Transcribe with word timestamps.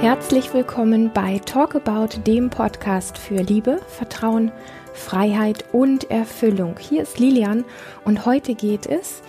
Herzlich 0.00 0.52
willkommen 0.52 1.10
bei 1.12 1.38
Talk 1.38 1.74
About, 1.74 2.20
dem 2.26 2.50
Podcast 2.50 3.16
für 3.16 3.36
Liebe, 3.42 3.80
Vertrauen, 3.88 4.52
Freiheit 4.92 5.64
und 5.72 6.10
Erfüllung. 6.10 6.76
Hier 6.78 7.02
ist 7.02 7.18
Lilian 7.18 7.64
und 8.04 8.26
heute 8.26 8.54
geht 8.54 8.84
es 8.84 9.22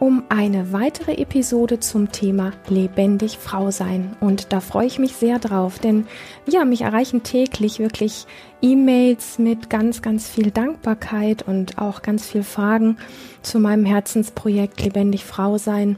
um 0.00 0.24
eine 0.28 0.72
weitere 0.72 1.12
Episode 1.12 1.78
zum 1.78 2.10
Thema 2.10 2.52
lebendig 2.68 3.38
Frau 3.38 3.70
sein. 3.70 4.16
Und 4.18 4.52
da 4.52 4.60
freue 4.60 4.86
ich 4.86 4.98
mich 4.98 5.14
sehr 5.14 5.38
drauf, 5.38 5.78
denn 5.78 6.06
ja, 6.44 6.64
mich 6.64 6.80
erreichen 6.80 7.22
täglich 7.22 7.78
wirklich 7.78 8.26
E-Mails 8.60 9.38
mit 9.38 9.70
ganz, 9.70 10.02
ganz 10.02 10.28
viel 10.28 10.50
Dankbarkeit 10.50 11.46
und 11.46 11.78
auch 11.78 12.02
ganz 12.02 12.26
viel 12.26 12.42
Fragen 12.42 12.96
zu 13.42 13.60
meinem 13.60 13.84
Herzensprojekt 13.84 14.82
Lebendig 14.82 15.24
Frau 15.24 15.56
sein, 15.56 15.96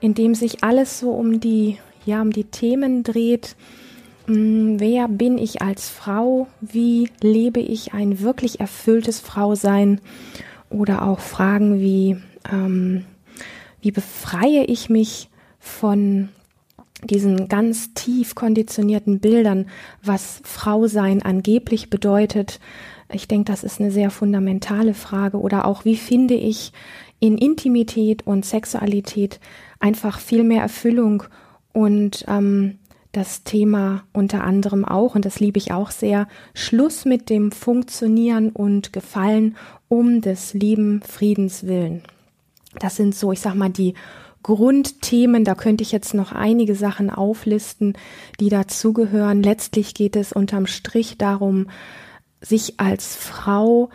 in 0.00 0.14
dem 0.14 0.34
sich 0.34 0.62
alles 0.62 0.98
so 0.98 1.12
um 1.12 1.40
die 1.40 1.78
ja 2.06 2.22
um 2.22 2.30
die 2.30 2.44
Themen 2.44 3.02
dreht. 3.02 3.56
Mm, 4.26 4.76
wer 4.78 5.08
bin 5.08 5.38
ich 5.38 5.62
als 5.62 5.88
Frau? 5.88 6.46
Wie 6.60 7.10
lebe 7.20 7.60
ich 7.60 7.92
ein 7.94 8.20
wirklich 8.20 8.60
erfülltes 8.60 9.20
Frausein? 9.20 10.00
Oder 10.70 11.06
auch 11.06 11.20
Fragen 11.20 11.80
wie, 11.80 12.16
ähm, 12.50 13.04
wie 13.80 13.92
befreie 13.92 14.64
ich 14.64 14.88
mich 14.88 15.28
von 15.60 16.30
diesen 17.04 17.48
ganz 17.48 17.92
tief 17.94 18.34
konditionierten 18.34 19.20
Bildern, 19.20 19.66
was 20.02 20.40
Frausein 20.44 21.22
angeblich 21.22 21.90
bedeutet. 21.90 22.60
Ich 23.12 23.28
denke, 23.28 23.52
das 23.52 23.62
ist 23.62 23.80
eine 23.80 23.90
sehr 23.90 24.10
fundamentale 24.10 24.94
Frage. 24.94 25.38
Oder 25.38 25.66
auch, 25.66 25.84
wie 25.84 25.96
finde 25.96 26.34
ich 26.34 26.72
in 27.20 27.38
Intimität 27.38 28.26
und 28.26 28.44
Sexualität 28.44 29.40
einfach 29.80 30.18
viel 30.18 30.44
mehr 30.44 30.62
Erfüllung 30.62 31.24
und 31.74 32.24
ähm, 32.28 32.78
das 33.12 33.44
Thema 33.44 34.04
unter 34.12 34.42
anderem 34.42 34.84
auch, 34.84 35.14
und 35.14 35.24
das 35.24 35.38
liebe 35.38 35.58
ich 35.58 35.72
auch 35.72 35.90
sehr, 35.90 36.26
Schluss 36.54 37.04
mit 37.04 37.28
dem 37.28 37.52
Funktionieren 37.52 38.50
und 38.50 38.92
Gefallen 38.92 39.56
um 39.88 40.20
des 40.20 40.54
lieben 40.54 41.02
Friedens 41.02 41.66
willen. 41.66 42.02
Das 42.78 42.96
sind 42.96 43.14
so, 43.14 43.30
ich 43.30 43.40
sag 43.40 43.54
mal, 43.54 43.70
die 43.70 43.94
Grundthemen. 44.42 45.44
Da 45.44 45.54
könnte 45.54 45.82
ich 45.82 45.92
jetzt 45.92 46.14
noch 46.14 46.32
einige 46.32 46.74
Sachen 46.74 47.10
auflisten, 47.10 47.94
die 48.40 48.48
dazugehören. 48.48 49.42
Letztlich 49.42 49.94
geht 49.94 50.16
es 50.16 50.32
unterm 50.32 50.66
Strich 50.66 51.18
darum, 51.18 51.68
sich 52.40 52.78
als 52.78 53.16
Frau 53.16 53.90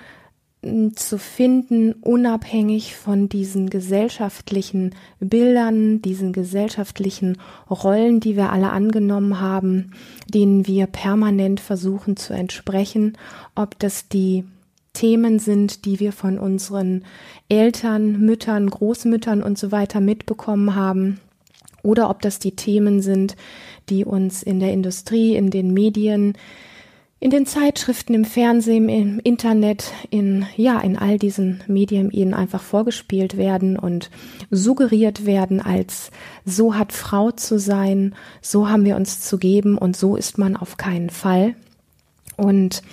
zu 0.61 1.17
finden, 1.17 1.93
unabhängig 1.93 2.95
von 2.95 3.29
diesen 3.29 3.69
gesellschaftlichen 3.69 4.93
Bildern, 5.21 6.01
diesen 6.01 6.33
gesellschaftlichen 6.33 7.37
Rollen, 7.69 8.19
die 8.19 8.35
wir 8.35 8.51
alle 8.51 8.69
angenommen 8.71 9.39
haben, 9.39 9.91
denen 10.27 10.67
wir 10.67 10.87
permanent 10.87 11.61
versuchen 11.61 12.17
zu 12.17 12.33
entsprechen, 12.33 13.17
ob 13.55 13.79
das 13.79 14.09
die 14.09 14.43
Themen 14.91 15.39
sind, 15.39 15.85
die 15.85 16.01
wir 16.01 16.11
von 16.11 16.37
unseren 16.37 17.05
Eltern, 17.47 18.19
Müttern, 18.19 18.69
Großmüttern 18.69 19.41
und 19.41 19.57
so 19.57 19.71
weiter 19.71 20.01
mitbekommen 20.01 20.75
haben, 20.75 21.21
oder 21.83 22.09
ob 22.09 22.21
das 22.21 22.39
die 22.39 22.57
Themen 22.57 23.01
sind, 23.01 23.37
die 23.89 24.03
uns 24.03 24.43
in 24.43 24.59
der 24.59 24.73
Industrie, 24.73 25.35
in 25.35 25.49
den 25.51 25.73
Medien, 25.73 26.33
in 27.21 27.31
den 27.31 27.45
Zeitschriften, 27.45 28.13
im 28.13 28.23
Fernsehen, 28.23 28.87
im 28.87 29.19
Internet, 29.19 29.91
in, 30.09 30.45
ja, 30.55 30.79
in 30.79 30.97
all 30.97 31.17
diesen 31.17 31.61
Medien 31.67 32.11
ihnen 32.11 32.33
einfach 32.33 32.61
vorgespielt 32.61 33.35
werden 33.35 33.77
und 33.77 34.09
suggeriert 34.51 35.25
werden 35.25 35.59
als 35.59 36.11
so 36.45 36.75
hat 36.75 36.93
Frau 36.93 37.31
zu 37.31 37.59
sein, 37.59 38.15
so 38.41 38.69
haben 38.69 38.85
wir 38.85 38.95
uns 38.95 39.21
zu 39.21 39.37
geben 39.37 39.77
und 39.77 39.97
so 39.97 40.15
ist 40.15 40.37
man 40.37 40.55
auf 40.55 40.77
keinen 40.77 41.09
Fall. 41.09 41.55
Und 42.37 42.83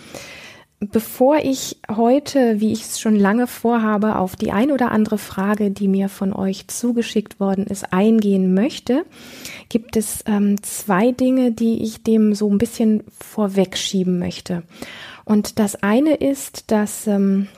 Bevor 0.79 1.39
ich 1.39 1.79
heute, 1.91 2.61
wie 2.61 2.73
ich 2.73 2.83
es 2.83 3.01
schon 3.01 3.17
lange 3.17 3.47
vorhabe, 3.47 4.17
auf 4.17 4.37
die 4.37 4.53
ein 4.53 4.71
oder 4.71 4.91
andere 4.91 5.17
Frage, 5.17 5.71
die 5.71 5.89
mir 5.89 6.11
von 6.11 6.35
euch 6.35 6.69
zugeschickt 6.69 7.41
worden 7.41 7.67
ist, 7.67 7.95
eingehen 7.95 8.53
möchte, 8.53 9.07
gibt 9.71 9.97
es 9.97 10.23
ähm, 10.27 10.63
zwei 10.63 11.13
Dinge, 11.13 11.53
die 11.53 11.83
ich 11.83 12.03
dem 12.03 12.35
so 12.35 12.51
ein 12.51 12.59
bisschen 12.59 13.05
vorwegschieben 13.19 14.19
möchte. 14.19 14.65
Und 15.25 15.59
das 15.59 15.83
eine 15.83 16.15
ist, 16.15 16.71
dass 16.71 17.07
ähm, 17.07 17.49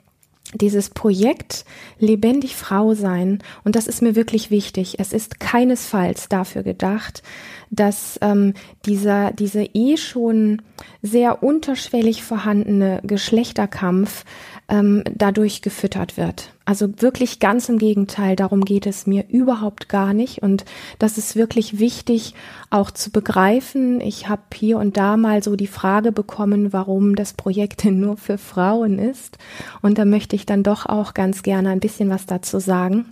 dieses 0.54 0.90
Projekt 0.90 1.64
lebendig 1.98 2.56
Frau 2.56 2.94
sein, 2.94 3.42
und 3.64 3.76
das 3.76 3.86
ist 3.86 4.02
mir 4.02 4.16
wirklich 4.16 4.50
wichtig, 4.50 4.96
es 4.98 5.12
ist 5.12 5.40
keinesfalls 5.40 6.28
dafür 6.28 6.62
gedacht, 6.62 7.22
dass 7.70 8.18
ähm, 8.22 8.54
dieser, 8.86 9.32
diese 9.32 9.62
eh 9.62 9.96
schon 9.96 10.62
sehr 11.02 11.42
unterschwellig 11.42 12.22
vorhandene 12.22 13.00
Geschlechterkampf 13.04 14.24
ähm, 14.68 15.02
dadurch 15.14 15.62
gefüttert 15.62 16.16
wird. 16.16 16.52
Also 16.64 17.00
wirklich 17.00 17.40
ganz 17.40 17.68
im 17.70 17.78
Gegenteil, 17.78 18.36
darum 18.36 18.64
geht 18.64 18.86
es 18.86 19.06
mir 19.06 19.24
überhaupt 19.28 19.88
gar 19.88 20.12
nicht. 20.12 20.42
Und 20.42 20.66
das 20.98 21.16
ist 21.16 21.36
wirklich 21.36 21.78
wichtig 21.78 22.34
auch 22.68 22.90
zu 22.90 23.10
begreifen. 23.10 24.02
Ich 24.02 24.28
habe 24.28 24.42
hier 24.54 24.78
und 24.78 24.98
da 24.98 25.16
mal 25.16 25.42
so 25.42 25.56
die 25.56 25.66
Frage 25.66 26.12
bekommen, 26.12 26.72
warum 26.72 27.16
das 27.16 27.32
Projekt 27.32 27.84
denn 27.84 27.98
nur 28.00 28.18
für 28.18 28.36
Frauen 28.36 28.98
ist. 28.98 29.38
Und 29.80 29.96
da 29.96 30.04
möchte 30.04 30.36
ich 30.36 30.44
dann 30.44 30.62
doch 30.62 30.84
auch 30.86 31.14
ganz 31.14 31.42
gerne 31.42 31.70
ein 31.70 31.80
bisschen 31.80 32.10
was 32.10 32.26
dazu 32.26 32.58
sagen. 32.58 33.06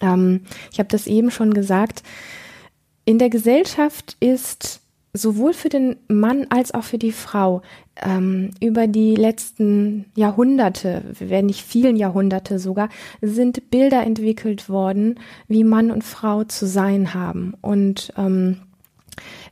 Ähm, 0.00 0.42
ich 0.72 0.78
habe 0.78 0.88
das 0.88 1.06
eben 1.06 1.30
schon 1.30 1.52
gesagt. 1.52 2.02
In 3.04 3.18
der 3.18 3.28
Gesellschaft 3.28 4.16
ist 4.20 4.80
sowohl 5.12 5.52
für 5.52 5.68
den 5.68 5.96
Mann 6.08 6.46
als 6.50 6.72
auch 6.72 6.84
für 6.84 6.98
die 6.98 7.12
Frau 7.12 7.62
ähm, 7.96 8.50
über 8.60 8.86
die 8.86 9.16
letzten 9.16 10.06
Jahrhunderte, 10.14 11.02
wenn 11.18 11.46
nicht 11.46 11.62
vielen 11.62 11.96
Jahrhunderte 11.96 12.58
sogar, 12.58 12.88
sind 13.20 13.70
Bilder 13.70 14.02
entwickelt 14.04 14.68
worden, 14.68 15.18
wie 15.48 15.64
Mann 15.64 15.90
und 15.90 16.04
Frau 16.04 16.44
zu 16.44 16.66
sein 16.66 17.14
haben. 17.14 17.54
Und 17.60 18.12
ähm, 18.16 18.58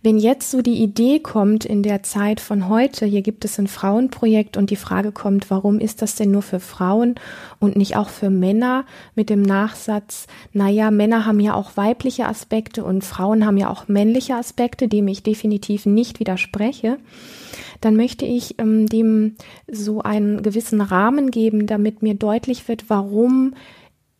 wenn 0.02 0.18
jetzt 0.18 0.50
so 0.50 0.62
die 0.62 0.82
Idee 0.82 1.18
kommt 1.18 1.64
in 1.64 1.82
der 1.82 2.02
Zeit 2.02 2.40
von 2.40 2.68
heute, 2.68 3.04
hier 3.04 3.22
gibt 3.22 3.44
es 3.44 3.58
ein 3.58 3.66
Frauenprojekt 3.66 4.56
und 4.56 4.70
die 4.70 4.76
Frage 4.76 5.12
kommt, 5.12 5.50
warum 5.50 5.80
ist 5.80 6.02
das 6.02 6.14
denn 6.14 6.30
nur 6.30 6.42
für 6.42 6.60
Frauen 6.60 7.16
und 7.58 7.76
nicht 7.76 7.96
auch 7.96 8.08
für 8.08 8.30
Männer 8.30 8.84
mit 9.14 9.28
dem 9.28 9.42
Nachsatz, 9.42 10.26
naja, 10.52 10.90
Männer 10.90 11.26
haben 11.26 11.40
ja 11.40 11.54
auch 11.54 11.76
weibliche 11.76 12.26
Aspekte 12.26 12.84
und 12.84 13.04
Frauen 13.04 13.44
haben 13.44 13.56
ja 13.56 13.70
auch 13.70 13.88
männliche 13.88 14.36
Aspekte, 14.36 14.86
dem 14.88 15.08
ich 15.08 15.22
definitiv 15.22 15.84
nicht 15.84 16.20
widerspreche, 16.20 16.98
dann 17.80 17.96
möchte 17.96 18.24
ich 18.24 18.58
ähm, 18.58 18.86
dem 18.86 19.36
so 19.66 20.00
einen 20.02 20.42
gewissen 20.42 20.80
Rahmen 20.80 21.30
geben, 21.30 21.66
damit 21.66 22.02
mir 22.02 22.14
deutlich 22.14 22.68
wird, 22.68 22.88
warum 22.88 23.54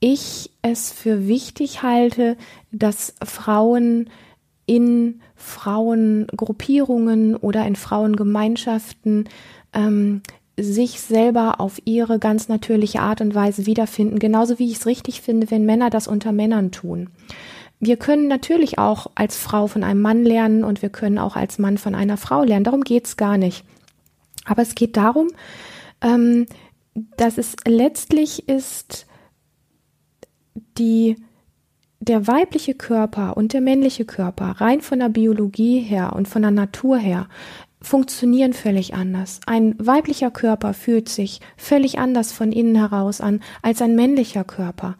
ich 0.00 0.50
es 0.62 0.92
für 0.92 1.26
wichtig 1.26 1.82
halte, 1.82 2.36
dass 2.70 3.14
Frauen 3.24 4.10
in 4.68 5.20
Frauengruppierungen 5.34 7.34
oder 7.34 7.66
in 7.66 7.74
Frauengemeinschaften 7.74 9.28
ähm, 9.72 10.22
sich 10.60 11.00
selber 11.00 11.60
auf 11.60 11.80
ihre 11.86 12.18
ganz 12.18 12.48
natürliche 12.48 13.00
Art 13.00 13.22
und 13.22 13.34
Weise 13.34 13.64
wiederfinden, 13.64 14.18
genauso 14.18 14.58
wie 14.58 14.70
ich 14.70 14.76
es 14.76 14.86
richtig 14.86 15.22
finde, 15.22 15.50
wenn 15.50 15.64
Männer 15.64 15.88
das 15.88 16.06
unter 16.06 16.32
Männern 16.32 16.70
tun. 16.70 17.08
Wir 17.80 17.96
können 17.96 18.28
natürlich 18.28 18.78
auch 18.78 19.06
als 19.14 19.38
Frau 19.38 19.68
von 19.68 19.84
einem 19.84 20.02
Mann 20.02 20.24
lernen 20.24 20.64
und 20.64 20.82
wir 20.82 20.90
können 20.90 21.18
auch 21.18 21.34
als 21.34 21.58
Mann 21.58 21.78
von 21.78 21.94
einer 21.94 22.18
Frau 22.18 22.42
lernen. 22.42 22.64
Darum 22.64 22.82
geht's 22.82 23.16
gar 23.16 23.38
nicht. 23.38 23.64
Aber 24.44 24.62
es 24.62 24.74
geht 24.74 24.98
darum, 24.98 25.28
ähm, 26.02 26.46
dass 27.16 27.38
es 27.38 27.56
letztlich 27.66 28.48
ist 28.48 29.06
die 30.76 31.16
der 32.00 32.26
weibliche 32.26 32.74
Körper 32.74 33.36
und 33.36 33.52
der 33.52 33.60
männliche 33.60 34.04
Körper 34.04 34.56
rein 34.60 34.80
von 34.80 35.00
der 35.00 35.08
Biologie 35.08 35.80
her 35.80 36.12
und 36.14 36.28
von 36.28 36.42
der 36.42 36.50
Natur 36.50 36.96
her 36.98 37.28
funktionieren 37.80 38.52
völlig 38.52 38.94
anders. 38.94 39.40
Ein 39.46 39.74
weiblicher 39.78 40.30
Körper 40.30 40.74
fühlt 40.74 41.08
sich 41.08 41.40
völlig 41.56 41.98
anders 41.98 42.32
von 42.32 42.50
innen 42.50 42.76
heraus 42.76 43.20
an 43.20 43.40
als 43.62 43.82
ein 43.82 43.94
männlicher 43.94 44.44
Körper. 44.44 44.96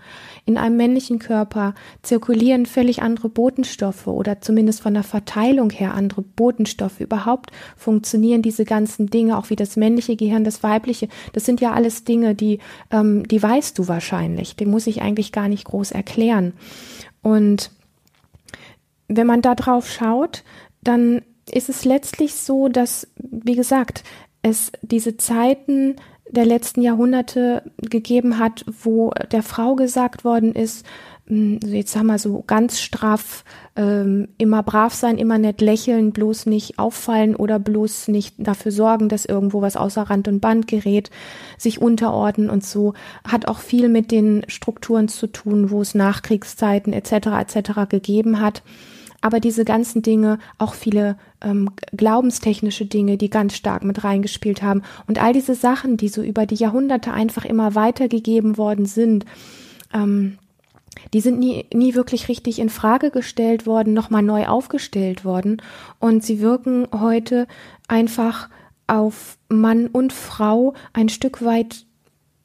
In 0.49 0.57
einem 0.57 0.79
männlichen 0.79 1.19
Körper 1.19 1.75
zirkulieren 2.01 2.65
völlig 2.65 3.03
andere 3.03 3.29
Botenstoffe 3.29 4.07
oder 4.07 4.41
zumindest 4.41 4.81
von 4.81 4.95
der 4.95 5.03
Verteilung 5.03 5.69
her 5.69 5.93
andere 5.93 6.23
Botenstoffe. 6.23 7.01
Überhaupt 7.01 7.51
funktionieren 7.77 8.41
diese 8.41 8.65
ganzen 8.65 9.09
Dinge, 9.09 9.37
auch 9.37 9.51
wie 9.51 9.57
das 9.57 9.77
männliche 9.77 10.17
Gehirn, 10.17 10.45
das 10.45 10.63
weibliche. 10.63 11.09
Das 11.35 11.45
sind 11.45 11.61
ja 11.61 11.75
alles 11.75 12.05
Dinge, 12.05 12.35
die, 12.35 12.61
ähm, 12.91 13.29
die 13.29 13.43
weißt 13.43 13.79
du 13.79 13.89
wahrscheinlich. 13.89 14.57
Die 14.57 14.65
muss 14.65 14.87
ich 14.87 15.03
eigentlich 15.03 15.33
gar 15.33 15.49
nicht 15.49 15.67
groß 15.67 15.91
erklären. 15.91 16.55
Und 17.21 17.71
wenn 19.07 19.27
man 19.27 19.43
da 19.43 19.55
drauf 19.55 19.87
schaut, 19.91 20.45
dann 20.83 21.21
ist 21.53 21.69
es 21.69 21.85
letztlich 21.85 22.37
so, 22.37 22.69
dass, 22.69 23.07
wie 23.19 23.55
gesagt, 23.55 24.03
es 24.41 24.73
diese 24.81 25.19
Zeiten 25.19 25.97
der 26.31 26.45
letzten 26.45 26.83
Jahrhunderte 26.83 27.63
gegeben 27.79 28.39
hat, 28.39 28.65
wo 28.83 29.11
der 29.33 29.43
Frau 29.43 29.75
gesagt 29.75 30.25
worden 30.25 30.55
ist, 30.55 30.85
hm, 31.29 31.61
jetzt 31.63 31.93
sagen 31.93 32.07
wir 32.07 32.19
so 32.19 32.43
ganz 32.47 32.81
straff, 32.81 33.45
ähm, 33.77 34.29
immer 34.39 34.63
brav 34.63 34.95
sein, 34.95 35.19
immer 35.19 35.37
nett 35.39 35.61
lächeln, 35.61 36.13
bloß 36.13 36.47
nicht 36.47 36.79
auffallen 36.79 37.37
oder 37.37 37.59
bloß 37.59 38.09
nicht 38.09 38.35
dafür 38.39 38.73
sorgen, 38.73 39.11
dass 39.11 39.27
irgendwo 39.27 39.61
was 39.61 39.77
außer 39.77 40.03
Rand 40.03 40.27
und 40.27 40.41
Band 40.41 40.67
gerät, 40.67 41.11
sich 41.59 41.81
unterordnen 41.81 42.49
und 42.49 42.65
so, 42.65 42.95
hat 43.27 43.47
auch 43.47 43.59
viel 43.59 43.91
mit 43.91 44.11
den 44.11 44.43
Strukturen 44.49 45.09
zu 45.09 45.27
tun, 45.27 45.71
wo 45.71 45.83
es 45.83 45.95
Nachkriegszeiten 45.95 46.95
etc. 46.95 47.13
etc. 47.41 47.71
gegeben 47.91 48.41
hat. 48.41 48.63
Aber 49.21 49.41
diese 49.41 49.65
ganzen 49.65 50.03
Dinge, 50.03 50.39
auch 50.59 50.75
viele 50.75 51.17
ähm, 51.41 51.71
glaubenstechnische 51.97 52.87
Dinge, 52.87 53.17
die 53.17 53.31
ganz 53.31 53.55
stark 53.55 53.83
mit 53.83 54.05
reingespielt 54.05 54.63
haben 54.63 54.83
und 55.07 55.21
all 55.21 55.33
diese 55.33 55.55
Sachen, 55.55 55.97
die 55.97 56.09
so 56.09 56.23
über 56.23 56.47
die 56.47 56.55
Jahrhunderte 56.55 57.13
einfach 57.13 57.45
immer 57.45 57.75
weitergegeben 57.75 58.57
worden 58.59 58.87
sind, 58.87 59.25
ähm, 59.93 60.39
die 61.13 61.21
sind 61.21 61.39
nie, 61.39 61.67
nie 61.73 61.95
wirklich 61.95 62.29
richtig 62.29 62.59
in 62.59 62.71
Frage 62.71 63.11
gestellt 63.11 63.67
worden, 63.67 63.95
nochmal 63.95 64.23
neu 64.23 64.47
aufgestellt 64.47 65.25
worden. 65.25 65.63
Und 65.99 66.25
sie 66.25 66.41
wirken 66.41 66.89
heute 66.93 67.47
einfach 67.87 68.49
auf 68.87 69.39
Mann 69.49 69.87
und 69.87 70.13
Frau 70.13 70.75
ein 70.93 71.09
Stück 71.09 71.45
weit, 71.45 71.87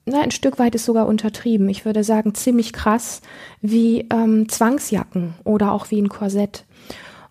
na, 0.05 0.21
ein 0.21 0.31
Stück 0.31 0.59
weit 0.59 0.75
ist 0.75 0.85
sogar 0.85 1.07
untertrieben. 1.07 1.69
Ich 1.69 1.85
würde 1.85 2.03
sagen, 2.03 2.35
ziemlich 2.35 2.73
krass 2.73 3.21
wie 3.61 4.07
ähm, 4.11 4.49
Zwangsjacken 4.49 5.35
oder 5.45 5.71
auch 5.71 5.91
wie 5.91 6.01
ein 6.01 6.09
Korsett. 6.09 6.65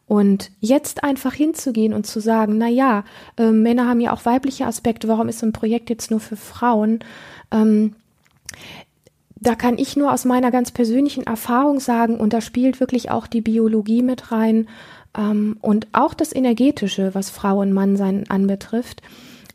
Und 0.06 0.50
jetzt 0.60 1.04
einfach 1.04 1.32
hinzugehen 1.32 1.94
und 1.94 2.06
zu 2.06 2.20
sagen, 2.20 2.58
na 2.58 2.68
ja, 2.68 3.04
äh, 3.36 3.50
Männer 3.50 3.88
haben 3.88 4.00
ja 4.00 4.12
auch 4.12 4.24
weibliche 4.24 4.66
Aspekte, 4.66 5.08
warum 5.08 5.28
ist 5.28 5.38
so 5.38 5.46
ein 5.46 5.52
Projekt 5.52 5.90
jetzt 5.90 6.10
nur 6.10 6.20
für 6.20 6.36
Frauen? 6.36 7.00
Ähm, 7.50 7.94
da 9.36 9.54
kann 9.54 9.76
ich 9.76 9.96
nur 9.96 10.12
aus 10.12 10.24
meiner 10.24 10.50
ganz 10.50 10.70
persönlichen 10.70 11.24
Erfahrung 11.24 11.80
sagen, 11.80 12.18
und 12.18 12.32
da 12.32 12.40
spielt 12.40 12.78
wirklich 12.78 13.10
auch 13.10 13.26
die 13.26 13.40
Biologie 13.40 14.02
mit 14.02 14.30
rein 14.30 14.68
ähm, 15.16 15.56
und 15.60 15.88
auch 15.92 16.14
das 16.14 16.34
Energetische, 16.34 17.14
was 17.14 17.30
Frau 17.30 17.60
und 17.60 17.72
Mann 17.72 17.96
sein 17.96 18.24
anbetrifft, 18.28 19.02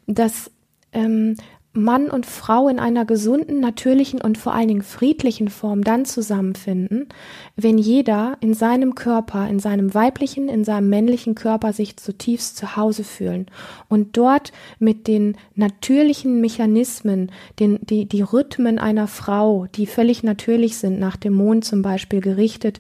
dass 0.05 0.51
ähm, 0.91 1.37
Mann 1.77 2.09
und 2.09 2.25
Frau 2.25 2.68
in 2.68 2.79
einer 2.79 3.06
gesunden, 3.06 3.59
natürlichen 3.59 4.19
und 4.19 4.38
vor 4.38 4.53
allen 4.53 4.68
Dingen 4.68 4.81
friedlichen 4.81 5.47
Form 5.47 5.83
dann 5.83 6.06
zusammenfinden, 6.06 7.07
wenn 7.56 7.77
jeder 7.77 8.38
in 8.41 8.53
seinem 8.53 8.95
Körper, 8.95 9.47
in 9.47 9.59
seinem 9.59 9.94
weiblichen, 9.94 10.50
in 10.50 10.63
seinem 10.63 10.89
männlichen 10.89 11.35
Körper 11.35 11.74
sich 11.74 11.97
zutiefst 11.97 12.57
zu 12.57 12.75
Hause 12.75 13.03
fühlen 13.03 13.45
und 13.88 14.18
dort 14.18 14.51
mit 14.79 15.07
den 15.07 15.38
natürlichen 15.56 16.41
Mechanismen, 16.41 17.31
den, 17.59 17.80
die, 17.81 18.06
die 18.06 18.21
Rhythmen 18.21 18.80
einer 18.80 19.07
Frau, 19.07 19.68
die 19.75 19.85
völlig 19.85 20.23
natürlich 20.23 20.77
sind, 20.77 21.00
nach 21.00 21.15
dem 21.15 21.33
Mond 21.33 21.63
zum 21.63 21.81
Beispiel 21.81 22.21
gerichtet, 22.21 22.80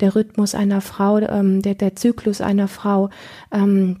der 0.00 0.14
Rhythmus 0.14 0.54
einer 0.54 0.80
Frau, 0.80 1.18
ähm, 1.18 1.62
der, 1.62 1.74
der 1.74 1.96
Zyklus 1.96 2.40
einer 2.40 2.68
Frau, 2.68 3.10
ähm, 3.52 3.98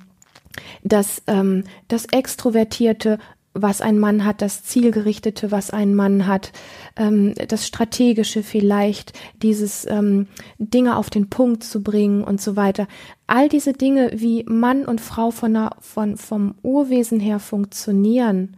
das, 0.82 1.22
ähm, 1.26 1.64
das 1.88 2.06
extrovertierte 2.06 3.18
was 3.62 3.80
ein 3.80 3.98
Mann 3.98 4.24
hat, 4.24 4.42
das 4.42 4.64
Zielgerichtete, 4.64 5.50
was 5.50 5.70
ein 5.70 5.94
Mann 5.94 6.26
hat, 6.26 6.52
ähm, 6.96 7.34
das 7.48 7.66
Strategische 7.66 8.42
vielleicht, 8.42 9.18
dieses 9.42 9.86
ähm, 9.86 10.26
Dinge 10.58 10.96
auf 10.96 11.10
den 11.10 11.30
Punkt 11.30 11.64
zu 11.64 11.82
bringen 11.82 12.24
und 12.24 12.40
so 12.40 12.56
weiter. 12.56 12.86
All 13.26 13.48
diese 13.48 13.72
Dinge, 13.72 14.10
wie 14.14 14.44
Mann 14.44 14.84
und 14.84 15.00
Frau 15.00 15.30
von 15.30 15.54
der, 15.54 15.70
von, 15.80 16.16
vom 16.16 16.54
Urwesen 16.62 17.20
her 17.20 17.38
funktionieren, 17.38 18.56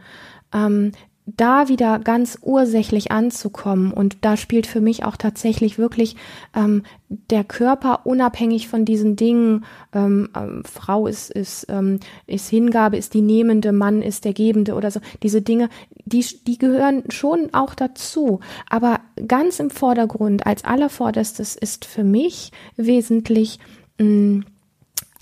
ähm, 0.52 0.92
da 1.36 1.68
wieder 1.68 1.98
ganz 1.98 2.38
ursächlich 2.42 3.12
anzukommen. 3.12 3.92
Und 3.92 4.18
da 4.22 4.36
spielt 4.36 4.66
für 4.66 4.80
mich 4.80 5.04
auch 5.04 5.16
tatsächlich 5.16 5.78
wirklich 5.78 6.16
ähm, 6.54 6.82
der 7.08 7.44
Körper 7.44 8.06
unabhängig 8.06 8.68
von 8.68 8.84
diesen 8.84 9.16
Dingen. 9.16 9.64
Ähm, 9.92 10.30
ähm, 10.36 10.62
Frau 10.64 11.06
ist, 11.06 11.30
ist, 11.30 11.66
ähm, 11.68 12.00
ist 12.26 12.48
Hingabe, 12.48 12.96
ist 12.96 13.14
die 13.14 13.22
Nehmende, 13.22 13.72
Mann 13.72 14.02
ist 14.02 14.24
der 14.24 14.32
Gebende 14.32 14.74
oder 14.74 14.90
so. 14.90 15.00
Diese 15.22 15.42
Dinge, 15.42 15.68
die, 16.04 16.24
die 16.46 16.58
gehören 16.58 17.04
schon 17.10 17.50
auch 17.52 17.74
dazu. 17.74 18.40
Aber 18.68 19.00
ganz 19.26 19.60
im 19.60 19.70
Vordergrund, 19.70 20.46
als 20.46 20.64
allervorderstes 20.64 21.56
ist 21.56 21.84
für 21.84 22.04
mich 22.04 22.52
wesentlich, 22.76 23.58
mh, 23.98 24.06
mm, 24.06 24.44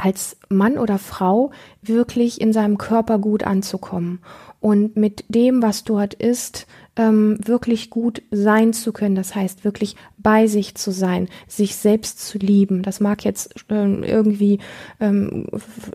als 0.01 0.37
Mann 0.49 0.79
oder 0.79 0.97
Frau 0.97 1.51
wirklich 1.83 2.41
in 2.41 2.53
seinem 2.53 2.79
Körper 2.79 3.19
gut 3.19 3.43
anzukommen 3.43 4.21
und 4.61 4.97
mit 4.97 5.25
dem, 5.29 5.63
was 5.63 5.85
dort 5.85 6.15
ist, 6.15 6.67
ähm, 6.99 7.39
wirklich 7.43 7.91
gut 7.91 8.23
sein 8.33 8.73
zu 8.73 8.93
können. 8.93 9.15
Das 9.15 9.35
heißt, 9.35 9.65
wirklich 9.65 9.95
bei 10.19 10.49
sich 10.49 10.75
zu 10.75 10.91
sein, 10.91 11.29
sich 11.47 11.77
selbst 11.77 12.27
zu 12.27 12.39
lieben. 12.39 12.83
Das 12.83 12.99
mag 12.99 13.25
jetzt 13.25 13.55
ähm, 13.71 14.03
irgendwie 14.03 14.59
ähm, 14.99 15.47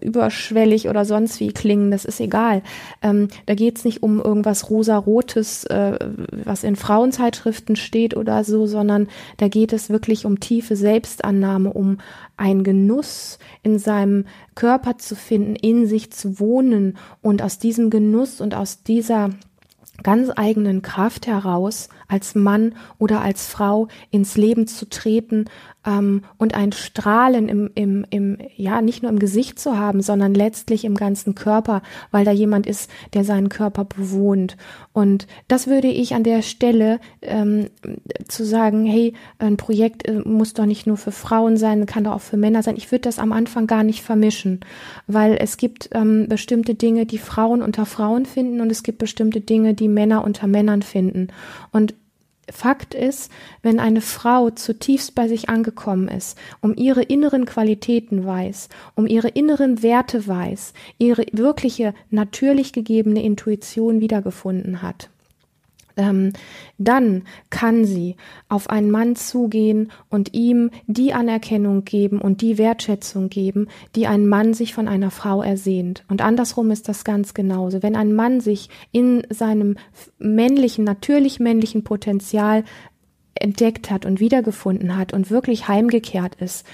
überschwellig 0.02 0.88
oder 0.88 1.04
sonst 1.04 1.42
wie 1.42 1.52
klingen, 1.52 1.92
das 1.92 2.06
ist 2.06 2.22
egal. 2.22 2.64
Ähm, 3.02 3.28
da 3.46 3.54
geht 3.54 3.78
es 3.78 3.86
nicht 3.86 4.02
um 4.02 4.22
irgendwas 4.22 4.70
rosa-rotes, 4.70 5.66
äh, 5.66 6.00
was 6.46 6.64
in 6.64 6.78
Frauenzeitschriften 6.78 7.76
steht 7.76 8.16
oder 8.16 8.46
so, 8.46 8.66
sondern 8.66 9.10
da 9.38 9.50
geht 9.50 9.74
es 9.74 9.90
wirklich 9.90 10.26
um 10.26 10.40
tiefe 10.40 10.78
Selbstannahme, 10.78 11.74
um 11.74 11.98
ein 12.38 12.64
Genuss 12.64 13.40
in 13.62 13.78
seinem 13.78 14.26
Körper 14.56 14.98
zu 14.98 15.16
finden, 15.16 15.56
in 15.56 15.86
sich 15.86 16.12
zu 16.12 16.40
wohnen 16.40 16.98
und 17.22 17.42
aus 17.42 17.60
diesem 17.60 17.90
Genuss 17.90 18.40
und 18.40 18.56
aus 18.56 18.84
dieser 18.84 19.32
ganz 20.02 20.32
eigenen 20.36 20.82
Kraft 20.82 21.28
heraus 21.28 21.90
als 22.14 22.36
Mann 22.36 22.76
oder 23.00 23.22
als 23.22 23.48
Frau 23.48 23.88
ins 24.12 24.38
Leben 24.38 24.68
zu 24.68 24.88
treten 24.88 25.46
ähm, 25.86 26.22
und 26.38 26.54
ein 26.54 26.72
Strahlen 26.72 27.50
im, 27.50 27.72
im, 27.74 28.06
im, 28.10 28.38
ja, 28.56 28.82
nicht 28.82 29.02
nur 29.02 29.12
im 29.12 29.18
Gesicht 29.18 29.60
zu 29.60 29.78
haben, 29.78 30.02
sondern 30.02 30.34
letztlich 30.34 30.86
im 30.86 30.96
ganzen 30.96 31.34
Körper, 31.34 31.82
weil 32.12 32.24
da 32.24 32.32
jemand 32.32 32.68
ist, 32.68 32.90
der 33.14 33.24
seinen 33.24 33.50
Körper 33.50 33.86
bewohnt. 33.86 34.58
Und 34.94 35.28
das 35.48 35.68
würde 35.68 35.88
ich 35.88 36.14
an 36.14 36.24
der 36.24 36.44
Stelle 36.44 37.00
ähm, 37.22 37.68
zu 38.28 38.46
sagen, 38.46 38.86
hey, 38.86 39.14
ein 39.40 39.58
Projekt 39.58 40.08
äh, 40.08 40.20
muss 40.20 40.54
doch 40.54 40.66
nicht 40.66 40.86
nur 40.86 40.98
für 40.98 41.12
Frauen 41.12 41.58
sein, 41.58 41.88
kann 41.88 42.04
doch 42.04 42.14
auch 42.14 42.22
für 42.22 42.38
Männer 42.38 42.62
sein. 42.62 42.78
Ich 42.78 42.92
würde 42.92 43.02
das 43.02 43.20
am 43.20 43.32
Anfang 43.32 43.66
gar 43.66 43.84
nicht 43.84 44.04
vermischen, 44.04 44.62
weil 45.08 45.36
es 45.40 45.58
gibt 45.58 45.90
ähm, 45.94 46.28
bestimmte 46.30 46.76
Dinge, 46.76 47.08
die 47.08 47.18
Frauen 47.18 47.64
unter 47.64 47.86
Frauen 47.86 48.28
finden 48.28 48.62
und 48.62 48.72
es 48.72 48.84
gibt 48.84 49.00
bestimmte 49.00 49.42
Dinge, 49.42 49.74
die 49.74 49.88
Männer 49.88 50.24
unter 50.24 50.46
Männern 50.48 50.84
finden. 50.84 51.30
Und 51.72 51.96
Fakt 52.52 52.94
ist, 52.94 53.32
wenn 53.62 53.80
eine 53.80 54.02
Frau 54.02 54.50
zutiefst 54.50 55.16
bei 55.16 55.28
sich 55.28 55.50
angekommen 55.50 56.10
ist, 56.10 56.38
um 56.62 56.76
ihre 56.76 57.02
inneren 57.02 57.46
Qualitäten 57.46 58.26
weiß, 58.26 58.70
um 58.96 59.08
ihre 59.08 59.30
inneren 59.30 59.82
Werte 59.82 60.28
weiß, 60.28 60.74
ihre 60.98 61.26
wirkliche 61.32 61.94
natürlich 62.10 62.74
gegebene 62.74 63.24
Intuition 63.24 64.02
wiedergefunden 64.02 64.82
hat, 64.82 65.10
ähm, 65.98 66.34
dann 66.78 67.24
kann 67.50 67.86
sie 67.86 68.16
auf 68.50 68.70
einen 68.70 68.92
Mann 68.92 69.16
zugehen 69.16 69.92
und 70.10 70.34
ihm 70.34 70.72
die 70.88 71.14
Anerkennung 71.14 71.86
geben 71.86 72.20
und 72.20 72.42
die 72.42 72.58
Wertschätzung 72.58 73.30
geben, 73.30 73.68
die 73.96 74.08
ein 74.08 74.28
Mann 74.28 74.54
sich 74.54 74.74
von 74.74 74.88
einer 74.88 75.12
Frau 75.12 75.42
ersehnt. 75.42 76.04
Und 76.08 76.22
andersrum 76.22 76.72
ist 76.72 76.90
das 76.90 77.04
ganz 77.04 77.34
genauso. 77.34 77.84
Wenn 77.84 77.96
ein 77.96 78.14
Mann 78.14 78.42
sich 78.42 78.70
in 78.92 79.24
seinem 79.30 79.78
männlichen, 80.20 80.84
natürlich 80.84 81.40
männlichen 81.40 81.84
Potenzial 81.84 82.64
entdeckt 83.36 83.90
hat 83.90 84.06
und 84.06 84.20
wiedergefunden 84.20 84.96
hat 84.96 85.14
und 85.14 85.30
wirklich 85.30 85.68
heimgekehrt 85.68 86.36
ist 86.36 86.66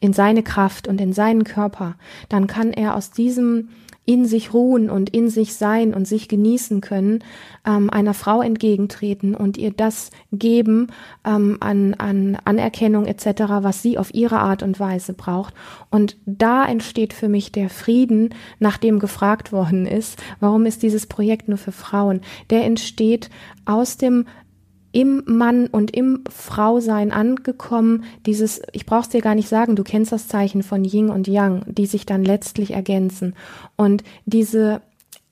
in 0.00 0.12
seine 0.12 0.42
Kraft 0.42 0.88
und 0.88 1.00
in 1.00 1.12
seinen 1.12 1.44
Körper, 1.44 1.96
dann 2.28 2.46
kann 2.46 2.72
er 2.72 2.96
aus 2.96 3.10
diesem 3.10 3.68
in 4.06 4.24
sich 4.24 4.54
ruhen 4.54 4.88
und 4.88 5.10
in 5.10 5.28
sich 5.28 5.54
sein 5.54 5.92
und 5.92 6.06
sich 6.06 6.28
genießen 6.28 6.80
können, 6.80 7.22
ähm, 7.66 7.90
einer 7.90 8.14
Frau 8.14 8.40
entgegentreten 8.40 9.34
und 9.34 9.58
ihr 9.58 9.72
das 9.72 10.10
geben 10.32 10.88
ähm, 11.24 11.58
an, 11.60 11.94
an 11.94 12.38
Anerkennung 12.44 13.04
etc., 13.04 13.42
was 13.60 13.82
sie 13.82 13.98
auf 13.98 14.14
ihre 14.14 14.38
Art 14.38 14.62
und 14.62 14.80
Weise 14.80 15.12
braucht. 15.12 15.54
Und 15.90 16.16
da 16.24 16.64
entsteht 16.64 17.12
für 17.12 17.28
mich 17.28 17.52
der 17.52 17.68
Frieden, 17.68 18.30
nachdem 18.60 19.00
gefragt 19.00 19.52
worden 19.52 19.86
ist, 19.86 20.22
warum 20.40 20.66
ist 20.66 20.82
dieses 20.82 21.06
Projekt 21.06 21.48
nur 21.48 21.58
für 21.58 21.72
Frauen? 21.72 22.20
Der 22.50 22.64
entsteht 22.64 23.28
aus 23.64 23.96
dem 23.96 24.26
im 24.96 25.22
Mann 25.26 25.66
und 25.66 25.94
im 25.94 26.24
Frausein 26.30 27.12
angekommen. 27.12 28.04
Dieses, 28.24 28.62
ich 28.72 28.86
brauch's 28.86 29.10
dir 29.10 29.20
gar 29.20 29.34
nicht 29.34 29.50
sagen, 29.50 29.76
du 29.76 29.84
kennst 29.84 30.10
das 30.10 30.26
Zeichen 30.26 30.62
von 30.62 30.86
Yin 30.86 31.10
und 31.10 31.28
Yang, 31.28 31.64
die 31.66 31.84
sich 31.84 32.06
dann 32.06 32.24
letztlich 32.24 32.70
ergänzen. 32.70 33.34
Und 33.76 34.04
diese 34.24 34.80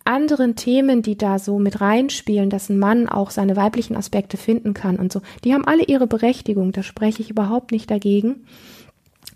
anderen 0.04 0.54
Themen, 0.54 1.00
die 1.00 1.16
da 1.16 1.38
so 1.38 1.58
mit 1.58 1.80
reinspielen, 1.80 2.50
dass 2.50 2.68
ein 2.68 2.78
Mann 2.78 3.08
auch 3.08 3.30
seine 3.30 3.56
weiblichen 3.56 3.96
Aspekte 3.96 4.36
finden 4.36 4.74
kann 4.74 4.96
und 4.96 5.10
so, 5.10 5.22
die 5.44 5.54
haben 5.54 5.66
alle 5.66 5.84
ihre 5.84 6.06
Berechtigung. 6.06 6.72
Da 6.72 6.82
spreche 6.82 7.22
ich 7.22 7.30
überhaupt 7.30 7.72
nicht 7.72 7.90
dagegen. 7.90 8.44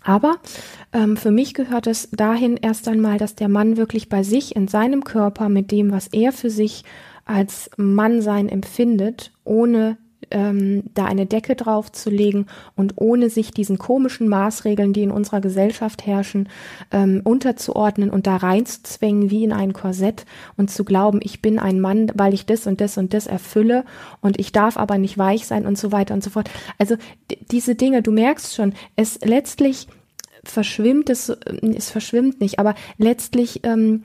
Aber 0.03 0.35
ähm, 0.93 1.17
für 1.17 1.31
mich 1.31 1.55
gehört 1.55 1.87
es 1.87 2.11
dahin 2.11 2.55
erst 2.55 2.87
einmal, 2.87 3.17
dass 3.17 3.33
der 3.33 3.49
Mann 3.49 3.77
wirklich 3.77 4.09
bei 4.09 4.21
sich 4.21 4.55
in 4.55 4.67
seinem 4.67 5.03
Körper 5.03 5.49
mit 5.49 5.71
dem, 5.71 5.91
was 5.91 6.05
er 6.05 6.33
für 6.33 6.51
sich 6.51 6.83
als 7.25 7.71
Mannsein 7.77 8.47
empfindet, 8.47 9.31
ohne 9.43 9.97
ähm, 10.31 10.83
da 10.93 11.05
eine 11.05 11.25
Decke 11.25 11.55
drauf 11.55 11.91
zu 11.91 12.09
legen 12.09 12.47
und 12.75 12.93
ohne 12.97 13.29
sich 13.29 13.51
diesen 13.51 13.77
komischen 13.77 14.27
Maßregeln, 14.27 14.93
die 14.93 15.03
in 15.03 15.11
unserer 15.11 15.41
Gesellschaft 15.41 16.05
herrschen, 16.05 16.49
ähm, 16.91 17.21
unterzuordnen 17.23 18.09
und 18.09 18.27
da 18.27 18.37
reinzuzwängen 18.37 19.29
wie 19.29 19.43
in 19.43 19.53
ein 19.53 19.73
Korsett 19.73 20.25
und 20.57 20.69
zu 20.69 20.83
glauben, 20.83 21.19
ich 21.23 21.41
bin 21.41 21.59
ein 21.59 21.79
Mann, 21.79 22.11
weil 22.15 22.33
ich 22.33 22.45
das 22.45 22.67
und 22.67 22.81
das 22.81 22.97
und 22.97 23.13
das 23.13 23.27
erfülle 23.27 23.85
und 24.21 24.39
ich 24.39 24.51
darf 24.51 24.77
aber 24.77 24.97
nicht 24.97 25.17
weich 25.17 25.45
sein 25.45 25.65
und 25.65 25.77
so 25.77 25.91
weiter 25.91 26.13
und 26.13 26.23
so 26.23 26.29
fort. 26.29 26.49
Also 26.77 26.95
diese 27.51 27.75
Dinge, 27.75 28.01
du 28.01 28.11
merkst 28.11 28.55
schon, 28.55 28.73
es 28.95 29.19
letztlich 29.23 29.87
verschwimmt 30.43 31.09
es, 31.09 31.29
es 31.29 31.89
verschwimmt 31.89 32.39
nicht, 32.39 32.59
aber 32.59 32.75
letztlich 32.97 33.61
ähm, 33.63 34.03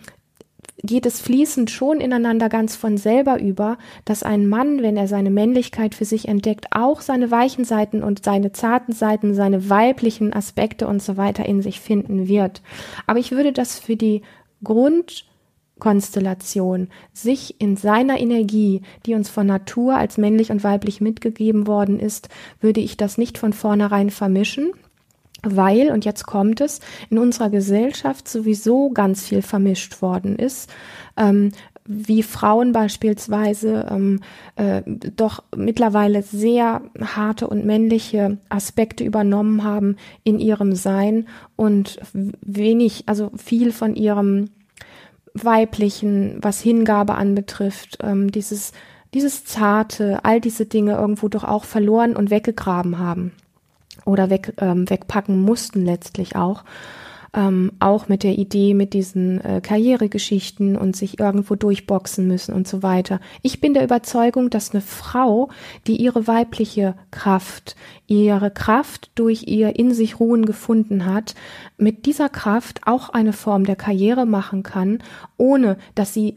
geht 0.85 1.07
es 1.07 1.21
fließend 1.21 1.71
schon 1.71 2.01
ineinander 2.01 2.49
ganz 2.49 2.75
von 2.77 2.97
selber 2.99 3.41
über, 3.41 3.79
dass 4.05 4.23
ein 4.23 4.47
Mann, 4.47 4.83
wenn 4.83 4.97
er 4.97 5.09
seine 5.09 5.31
Männlichkeit 5.31 5.95
für 5.95 6.05
sich 6.05 6.29
entdeckt, 6.29 6.67
auch 6.71 7.01
seine 7.01 7.31
weichen 7.31 7.65
Seiten 7.65 8.03
und 8.03 8.23
seine 8.25 8.53
zarten 8.53 8.93
Seiten, 8.93 9.33
seine 9.35 9.71
weiblichen 9.71 10.35
Aspekte 10.35 10.87
und 10.87 11.03
so 11.03 11.17
weiter 11.17 11.47
in 11.47 11.63
sich 11.63 11.81
finden 11.81 12.29
wird. 12.29 12.61
Aber 13.07 13.19
ich 13.19 13.33
würde 13.33 13.53
das 13.53 13.79
für 13.79 13.97
die 13.97 14.21
Grundkonstellation, 14.63 16.89
sich 17.13 17.59
in 17.61 17.77
seiner 17.77 18.21
Energie, 18.21 18.83
die 19.07 19.15
uns 19.15 19.31
von 19.31 19.47
Natur 19.47 19.97
als 19.97 20.19
männlich 20.19 20.51
und 20.51 20.65
weiblich 20.65 21.01
mitgegeben 21.01 21.67
worden 21.67 21.99
ist, 21.99 22.29
würde 22.61 22.81
ich 22.81 22.99
das 22.99 23.17
nicht 23.17 23.39
von 23.39 23.55
vornherein 23.55 24.11
vermischen, 24.11 24.73
weil, 25.45 25.91
und 25.91 26.05
jetzt 26.05 26.27
kommt 26.27 26.61
es, 26.61 26.81
in 27.11 27.19
unserer 27.19 27.51
Gesellschaft 27.51 28.29
sowieso 28.29 28.91
ganz 28.91 29.27
viel 29.27 29.43
vermischt 29.43 30.03
worden 30.03 30.37
ist. 30.37 30.71
Ähm, 31.17 31.53
wie 31.87 32.23
Frauen 32.23 32.73
beispielsweise 32.73 33.87
ähm, 33.91 34.21
äh, 34.57 34.83
doch 34.87 35.43
mittlerweile 35.55 36.23
sehr 36.23 36.81
harte 36.99 37.47
und 37.47 37.67
männliche 37.67 38.39
Aspekte 38.49 39.05
übernommen 39.05 39.65
haben 39.65 39.97
in 40.23 40.39
ihrem 40.39 40.75
Sein 40.75 41.27
und 41.57 42.01
wenig, 42.13 43.05
also 43.07 43.31
viel 43.37 43.71
von 43.71 43.97
ihrem 43.97 44.51
weiblichen, 45.35 46.39
was 46.41 46.61
Hingabe 46.61 47.17
anbetrifft, 47.17 47.99
ähm, 48.03 48.33
dieses 48.33 48.73
dieses 49.13 49.45
zarte, 49.45 50.25
all 50.25 50.41
diese 50.41 50.67
Dinge 50.67 50.95
irgendwo 50.95 51.29
doch 51.29 51.45
auch 51.45 51.65
verloren 51.65 52.17
und 52.17 52.31
weggegraben 52.31 52.99
haben 52.99 53.31
oder 54.05 54.31
weg, 54.31 54.55
ähm, 54.59 54.89
wegpacken 54.89 55.41
mussten 55.41 55.85
letztlich 55.85 56.37
auch 56.37 56.65
ähm, 57.35 57.73
auch 57.81 58.09
mit 58.09 58.23
der 58.23 58.39
Idee, 58.39 58.75
mit 58.75 58.95
diesen 58.95 59.41
äh, 59.41 59.61
Karrieregeschichten 59.61 60.77
und 60.77 60.97
sich 60.97 61.19
irgendwo 61.19 61.57
durchboxen 61.57 62.27
müssen 62.27 62.55
und 62.55 62.69
so 62.69 62.83
weiter. 62.83 63.21
Ich 63.43 63.61
bin 63.61 63.75
der 63.75 63.85
Überzeugung, 63.85 64.51
dass 64.51 64.73
eine 64.73 64.81
Frau, 64.81 65.51
die 65.87 65.97
ihre 65.97 66.27
weibliche 66.27 66.95
Kraft, 67.11 67.77
ihre 68.07 68.51
Kraft 68.51 69.11
durch 69.17 69.45
ihr 69.47 69.77
in 69.77 69.93
sich 69.93 70.21
Ruhen 70.21 70.47
gefunden 70.47 71.07
hat, 71.07 71.35
mit 71.77 72.07
dieser 72.07 72.29
Kraft 72.29 72.83
auch 72.87 73.09
eine 73.09 73.33
Form 73.33 73.65
der 73.65 73.77
Karriere 73.77 74.27
machen 74.27 74.63
kann, 74.63 75.03
ohne 75.37 75.77
dass 75.95 76.15
sie 76.15 76.37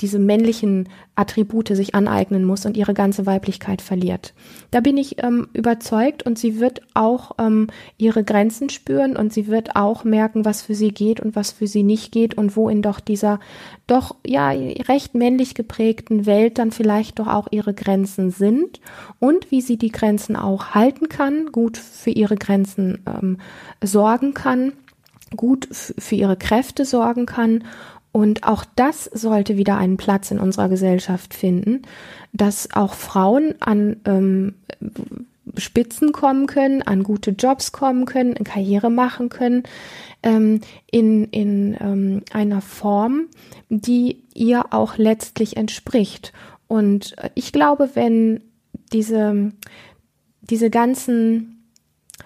diese 0.00 0.18
männlichen 0.18 0.88
Attribute 1.14 1.68
sich 1.68 1.94
aneignen 1.94 2.44
muss 2.44 2.66
und 2.66 2.76
ihre 2.76 2.94
ganze 2.94 3.26
Weiblichkeit 3.26 3.82
verliert. 3.82 4.34
Da 4.70 4.80
bin 4.80 4.96
ich 4.96 5.22
ähm, 5.22 5.48
überzeugt 5.52 6.24
und 6.24 6.38
sie 6.38 6.58
wird 6.58 6.82
auch 6.94 7.32
ähm, 7.38 7.68
ihre 7.98 8.24
Grenzen 8.24 8.70
spüren 8.70 9.16
und 9.16 9.32
sie 9.32 9.46
wird 9.46 9.76
auch 9.76 10.02
merken, 10.02 10.44
was 10.44 10.62
für 10.62 10.74
sie 10.74 10.90
geht 10.90 11.20
und 11.20 11.36
was 11.36 11.52
für 11.52 11.66
sie 11.66 11.82
nicht 11.82 12.10
geht 12.10 12.36
und 12.36 12.56
wo 12.56 12.68
in 12.68 12.82
doch 12.82 13.00
dieser 13.00 13.38
doch 13.86 14.16
ja 14.26 14.50
recht 14.50 15.14
männlich 15.14 15.54
geprägten 15.54 16.24
Welt 16.24 16.58
dann 16.58 16.70
vielleicht 16.70 17.18
doch 17.18 17.26
auch 17.26 17.48
ihre 17.50 17.74
Grenzen 17.74 18.30
sind 18.30 18.80
und 19.18 19.50
wie 19.50 19.60
sie 19.60 19.76
die 19.76 19.92
Grenzen 19.92 20.36
auch 20.36 20.74
halten 20.74 21.08
kann, 21.08 21.52
gut 21.52 21.76
für 21.76 22.10
ihre 22.10 22.36
Grenzen 22.36 23.02
ähm, 23.06 23.38
sorgen 23.82 24.32
kann, 24.32 24.39
gut 25.36 25.68
für 25.70 26.14
ihre 26.14 26.36
Kräfte 26.36 26.84
sorgen 26.84 27.26
kann 27.26 27.64
und 28.12 28.44
auch 28.44 28.64
das 28.74 29.04
sollte 29.04 29.56
wieder 29.56 29.76
einen 29.76 29.96
Platz 29.96 30.30
in 30.30 30.40
unserer 30.40 30.68
Gesellschaft 30.68 31.32
finden, 31.32 31.82
dass 32.32 32.72
auch 32.74 32.94
Frauen 32.94 33.54
an 33.60 33.96
ähm, 34.04 34.54
Spitzen 35.56 36.12
kommen 36.12 36.46
können, 36.46 36.82
an 36.82 37.02
gute 37.02 37.30
Jobs 37.30 37.72
kommen 37.72 38.06
können, 38.06 38.34
Karriere 38.34 38.90
machen 38.90 39.28
können, 39.28 39.62
ähm, 40.22 40.60
in, 40.90 41.24
in 41.24 41.76
ähm, 41.80 42.22
einer 42.32 42.60
Form, 42.60 43.26
die 43.68 44.22
ihr 44.34 44.72
auch 44.72 44.96
letztlich 44.96 45.56
entspricht. 45.56 46.32
Und 46.66 47.16
ich 47.34 47.52
glaube, 47.52 47.90
wenn 47.94 48.40
diese, 48.92 49.52
diese 50.40 50.70
ganzen 50.70 51.64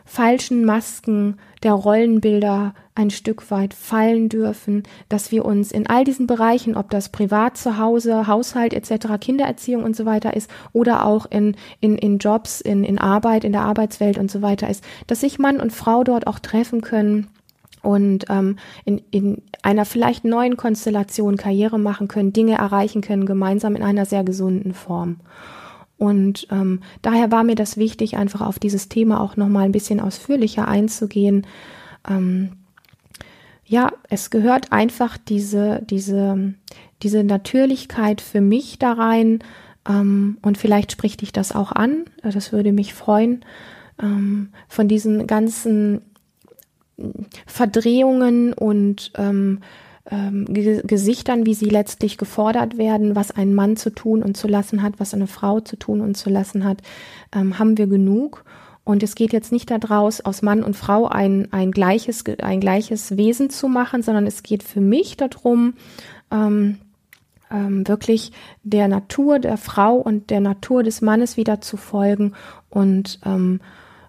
falschen 0.04 0.64
Masken 0.64 1.38
der 1.64 1.72
Rollenbilder 1.72 2.74
ein 2.94 3.10
Stück 3.10 3.50
weit 3.50 3.74
fallen 3.74 4.28
dürfen, 4.28 4.84
dass 5.08 5.32
wir 5.32 5.44
uns 5.44 5.72
in 5.72 5.88
all 5.88 6.04
diesen 6.04 6.26
Bereichen, 6.26 6.76
ob 6.76 6.90
das 6.90 7.08
privat 7.08 7.56
zu 7.56 7.78
Hause, 7.78 8.26
Haushalt 8.26 8.72
etc., 8.72 9.18
Kindererziehung 9.20 9.82
und 9.82 9.96
so 9.96 10.06
weiter 10.06 10.34
ist 10.34 10.48
oder 10.72 11.04
auch 11.04 11.26
in, 11.26 11.56
in, 11.80 11.98
in 11.98 12.18
Jobs, 12.18 12.60
in, 12.60 12.84
in 12.84 12.98
Arbeit, 12.98 13.44
in 13.44 13.52
der 13.52 13.62
Arbeitswelt 13.62 14.18
und 14.18 14.30
so 14.30 14.42
weiter 14.42 14.68
ist, 14.68 14.84
dass 15.06 15.20
sich 15.20 15.38
Mann 15.38 15.60
und 15.60 15.72
Frau 15.72 16.04
dort 16.04 16.26
auch 16.26 16.38
treffen 16.38 16.82
können 16.82 17.28
und 17.82 18.26
ähm, 18.30 18.56
in, 18.84 19.02
in 19.10 19.42
einer 19.62 19.84
vielleicht 19.84 20.24
neuen 20.24 20.56
Konstellation 20.56 21.36
Karriere 21.36 21.78
machen 21.78 22.08
können, 22.08 22.32
Dinge 22.32 22.56
erreichen 22.56 23.02
können, 23.02 23.26
gemeinsam 23.26 23.76
in 23.76 23.82
einer 23.82 24.06
sehr 24.06 24.24
gesunden 24.24 24.72
Form. 24.72 25.16
Und 26.04 26.46
ähm, 26.50 26.80
daher 27.00 27.32
war 27.32 27.44
mir 27.44 27.54
das 27.54 27.78
wichtig, 27.78 28.16
einfach 28.16 28.42
auf 28.42 28.58
dieses 28.58 28.88
Thema 28.90 29.20
auch 29.20 29.36
nochmal 29.36 29.64
ein 29.64 29.72
bisschen 29.72 30.00
ausführlicher 30.00 30.68
einzugehen. 30.68 31.46
Ähm, 32.08 32.52
ja, 33.64 33.90
es 34.10 34.28
gehört 34.28 34.72
einfach 34.72 35.16
diese, 35.16 35.80
diese, 35.88 36.52
diese 37.02 37.24
Natürlichkeit 37.24 38.20
für 38.20 38.42
mich 38.42 38.78
da 38.78 38.92
rein. 38.92 39.38
Ähm, 39.88 40.36
und 40.42 40.58
vielleicht 40.58 40.92
spricht 40.92 41.22
dich 41.22 41.32
das 41.32 41.52
auch 41.52 41.72
an. 41.72 42.04
Das 42.22 42.52
würde 42.52 42.72
mich 42.72 42.92
freuen. 42.92 43.44
Ähm, 44.02 44.50
von 44.68 44.88
diesen 44.88 45.26
ganzen 45.26 46.02
Verdrehungen 47.46 48.52
und 48.52 49.10
ähm, 49.16 49.60
ähm, 50.10 50.46
Gesichtern, 50.50 51.46
wie 51.46 51.54
sie 51.54 51.68
letztlich 51.68 52.18
gefordert 52.18 52.76
werden, 52.76 53.16
was 53.16 53.30
ein 53.30 53.54
Mann 53.54 53.76
zu 53.76 53.90
tun 53.90 54.22
und 54.22 54.36
zu 54.36 54.48
lassen 54.48 54.82
hat, 54.82 54.94
was 54.98 55.14
eine 55.14 55.26
Frau 55.26 55.60
zu 55.60 55.76
tun 55.76 56.00
und 56.00 56.16
zu 56.16 56.30
lassen 56.30 56.64
hat, 56.64 56.82
ähm, 57.34 57.58
haben 57.58 57.78
wir 57.78 57.86
genug. 57.86 58.44
Und 58.84 59.02
es 59.02 59.14
geht 59.14 59.32
jetzt 59.32 59.50
nicht 59.50 59.70
daraus, 59.70 60.20
aus 60.20 60.42
Mann 60.42 60.62
und 60.62 60.76
Frau 60.76 61.06
ein, 61.06 61.48
ein, 61.52 61.70
gleiches, 61.70 62.22
ein 62.42 62.60
gleiches 62.60 63.16
Wesen 63.16 63.48
zu 63.48 63.68
machen, 63.68 64.02
sondern 64.02 64.26
es 64.26 64.42
geht 64.42 64.62
für 64.62 64.82
mich 64.82 65.16
darum, 65.16 65.72
ähm, 66.30 66.78
ähm, 67.50 67.88
wirklich 67.88 68.32
der 68.62 68.88
Natur 68.88 69.38
der 69.38 69.56
Frau 69.56 69.94
und 69.96 70.28
der 70.28 70.40
Natur 70.40 70.82
des 70.82 71.00
Mannes 71.00 71.38
wieder 71.38 71.62
zu 71.62 71.78
folgen 71.78 72.34
und 72.68 73.20
ähm, 73.24 73.60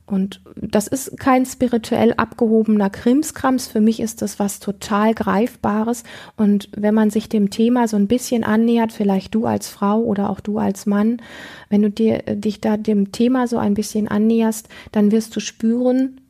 und 0.08 0.42
das 0.56 0.88
ist 0.88 1.18
kein 1.18 1.46
spirituell 1.48 2.14
abgehobener 2.14 2.92
Krimskrams. 2.92 3.68
Für 3.68 3.82
mich 3.82 4.00
ist 4.00 4.22
das 4.22 4.38
was 4.38 4.60
total 4.60 5.16
Greifbares. 5.16 6.04
Und 6.38 6.70
wenn 6.76 6.94
man 6.94 7.10
sich 7.10 7.28
dem 7.28 7.50
Thema 7.50 7.88
so 7.88 7.98
ein 7.98 8.08
bisschen 8.08 8.44
annähert, 8.44 8.92
vielleicht 8.92 9.34
du 9.34 9.46
als 9.48 9.68
Frau 9.68 10.00
oder 10.02 10.30
auch 10.30 10.40
du 10.40 10.60
als 10.60 10.86
Mann, 10.86 11.22
wenn 11.70 11.82
du 11.82 11.90
dir, 11.90 12.20
dich 12.20 12.62
da 12.62 12.78
dem 12.78 13.12
Thema 13.12 13.48
so 13.48 13.58
ein 13.58 13.74
bisschen 13.74 14.08
annäherst, 14.08 14.70
dann 14.92 15.12
wirst 15.12 15.36
du 15.36 15.40
spüren, 15.40 16.22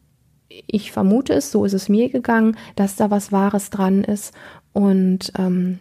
ich 0.48 0.94
vermute 0.94 1.34
es, 1.34 1.52
so 1.52 1.66
ist 1.66 1.74
es 1.74 1.90
mir 1.90 2.10
gegangen, 2.10 2.56
dass 2.78 2.96
da 2.96 3.12
was 3.12 3.34
Wahres 3.34 3.72
dran 3.72 4.06
ist. 4.06 4.34
Und 4.72 5.34
ähm, 5.38 5.80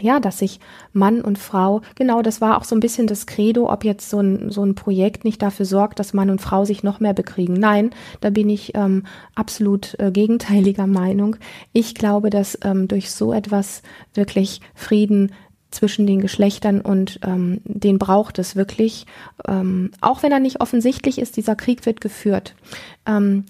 ja, 0.00 0.20
dass 0.20 0.38
sich 0.38 0.60
Mann 0.92 1.20
und 1.20 1.38
Frau, 1.38 1.82
genau, 1.94 2.22
das 2.22 2.40
war 2.40 2.56
auch 2.56 2.64
so 2.64 2.76
ein 2.76 2.80
bisschen 2.80 3.06
das 3.06 3.26
Credo, 3.26 3.70
ob 3.70 3.84
jetzt 3.84 4.10
so 4.10 4.20
ein, 4.20 4.50
so 4.50 4.64
ein 4.64 4.74
Projekt 4.74 5.24
nicht 5.24 5.42
dafür 5.42 5.66
sorgt, 5.66 5.98
dass 5.98 6.14
Mann 6.14 6.30
und 6.30 6.40
Frau 6.40 6.64
sich 6.64 6.82
noch 6.82 7.00
mehr 7.00 7.14
bekriegen. 7.14 7.54
Nein, 7.54 7.90
da 8.20 8.30
bin 8.30 8.48
ich 8.48 8.74
ähm, 8.74 9.04
absolut 9.34 9.98
äh, 9.98 10.10
gegenteiliger 10.10 10.86
Meinung. 10.86 11.36
Ich 11.72 11.94
glaube, 11.94 12.30
dass 12.30 12.58
ähm, 12.62 12.88
durch 12.88 13.10
so 13.10 13.32
etwas 13.32 13.82
wirklich 14.14 14.60
Frieden 14.74 15.32
zwischen 15.70 16.06
den 16.06 16.20
Geschlechtern 16.20 16.80
und 16.80 17.20
ähm, 17.24 17.60
den 17.64 17.98
braucht 17.98 18.38
es 18.38 18.56
wirklich. 18.56 19.06
Ähm, 19.46 19.90
auch 20.00 20.22
wenn 20.22 20.32
er 20.32 20.40
nicht 20.40 20.60
offensichtlich 20.60 21.18
ist, 21.18 21.36
dieser 21.36 21.56
Krieg 21.56 21.84
wird 21.84 22.00
geführt. 22.00 22.54
Ähm, 23.06 23.44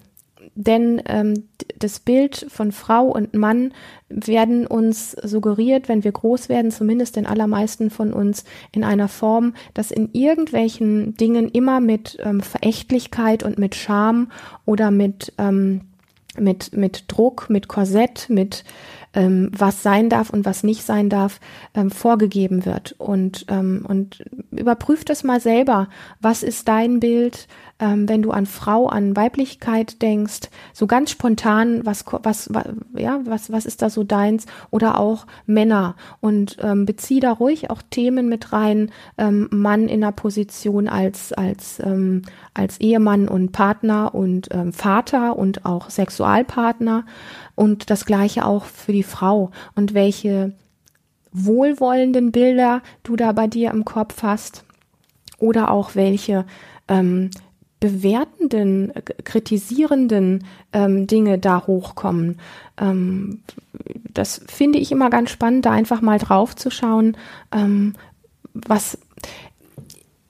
denn 0.55 1.03
ähm, 1.07 1.45
das 1.79 2.01
Bild 2.01 2.47
von 2.49 2.73
Frau 2.73 3.07
und 3.07 3.35
Mann 3.35 3.73
werden 4.09 4.67
uns 4.67 5.13
suggeriert, 5.13 5.89
wenn 5.89 6.05
wir 6.05 6.13
groß 6.13 6.49
werden, 6.49 6.71
zumindest 6.71 7.17
den 7.17 7.27
allermeisten 7.27 7.91
von 7.91 8.13
uns, 8.13 8.45
in 8.73 8.85
einer 8.85 9.09
Form, 9.09 9.55
dass 9.75 9.91
in 9.91 10.11
irgendwelchen 10.13 11.15
Dingen 11.15 11.49
immer 11.49 11.81
mit 11.81 12.19
ähm, 12.23 12.41
Verächtlichkeit 12.41 13.43
und 13.43 13.59
mit 13.59 13.75
Scham 13.75 14.31
oder 14.65 14.91
mit 14.91 15.33
ähm, 15.39 15.83
mit, 16.41 16.77
mit 16.77 17.05
Druck, 17.09 17.51
mit 17.51 17.69
Korsett, 17.69 18.27
mit 18.29 18.65
ähm, 19.15 19.51
was 19.57 19.83
sein 19.83 20.09
darf 20.09 20.31
und 20.31 20.45
was 20.45 20.63
nicht 20.63 20.85
sein 20.85 21.09
darf, 21.09 21.41
ähm, 21.75 21.91
vorgegeben 21.91 22.65
wird. 22.65 22.95
Und, 22.99 23.47
ähm, 23.49 23.85
und 23.89 24.25
überprüf 24.51 25.05
das 25.05 25.25
mal 25.25 25.41
selber. 25.41 25.89
Was 26.21 26.43
ist 26.43 26.69
dein 26.69 27.01
Bild? 27.01 27.49
Ähm, 27.81 28.09
wenn 28.09 28.23
du 28.23 28.31
an 28.31 28.47
Frau, 28.47 28.87
an 28.87 29.17
Weiblichkeit 29.17 30.03
denkst, 30.03 30.51
so 30.73 30.87
ganz 30.87 31.11
spontan, 31.11 31.87
was, 31.87 32.05
was, 32.11 32.53
was, 32.53 32.67
ja, 32.97 33.21
was, 33.25 33.53
was 33.53 33.67
ist 33.67 33.83
da 33.83 33.91
so 33.91 34.05
deins? 34.05 34.47
Oder 34.71 34.99
auch 34.99 35.27
Männer. 35.47 35.95
Und 36.21 36.57
ähm, 36.61 36.87
bezieh 36.87 37.21
da 37.21 37.33
ruhig 37.33 37.71
auch 37.71 37.83
Themen 37.91 38.29
mit 38.29 38.53
rein, 38.53 38.91
ähm, 39.17 39.49
Mann 39.51 39.89
in 39.89 40.01
der 40.01 40.13
Position 40.13 40.89
als, 40.89 41.33
als, 41.33 41.81
ähm, 41.81 42.23
als 42.55 42.81
Ehemann 42.81 43.29
und 43.29 43.53
Partner 43.53 44.15
und 44.15 44.49
ähm, 44.51 44.73
Vater 44.73 45.37
und 45.37 45.65
auch 45.65 45.91
Sexualpartner. 45.91 47.05
Und 47.55 47.91
das 47.91 48.05
gleiche 48.05 48.45
auch 48.45 48.65
für 48.65 48.93
die 48.93 49.03
Frau. 49.03 49.51
Und 49.75 49.95
welche 49.95 50.53
wohlwollenden 51.33 52.33
Bilder 52.33 52.83
du 53.03 53.17
da 53.17 53.33
bei 53.33 53.47
dir 53.47 53.71
im 53.71 53.85
Kopf 53.85 54.23
hast. 54.23 54.65
Oder 55.39 55.71
auch 55.71 55.95
welche 55.95 56.45
ähm, 56.89 57.31
bewertenden, 57.81 58.93
kritisierenden 59.25 60.45
ähm, 60.73 61.07
Dinge 61.07 61.39
da 61.39 61.67
hochkommen. 61.67 62.39
Ähm, 62.77 63.41
das 64.13 64.41
finde 64.47 64.79
ich 64.79 64.91
immer 64.91 65.11
ganz 65.11 65.31
spannend, 65.31 65.67
da 65.67 65.71
einfach 65.71 66.01
mal 66.01 66.19
drauf 66.19 66.57
zu 66.57 66.71
schauen, 66.71 67.17
ähm, 67.53 67.95
was, 68.53 68.99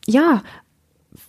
ja, 0.07 0.43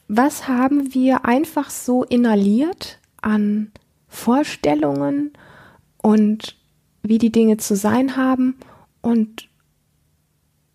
was 0.07 0.47
haben 0.47 0.93
wir 0.93 1.25
einfach 1.25 1.69
so 1.69 2.03
inhaliert 2.03 2.99
an 3.21 3.71
Vorstellungen 4.07 5.31
und 6.01 6.57
wie 7.03 7.17
die 7.17 7.31
Dinge 7.31 7.57
zu 7.57 7.75
sein 7.75 8.17
haben 8.17 8.57
und 9.01 9.47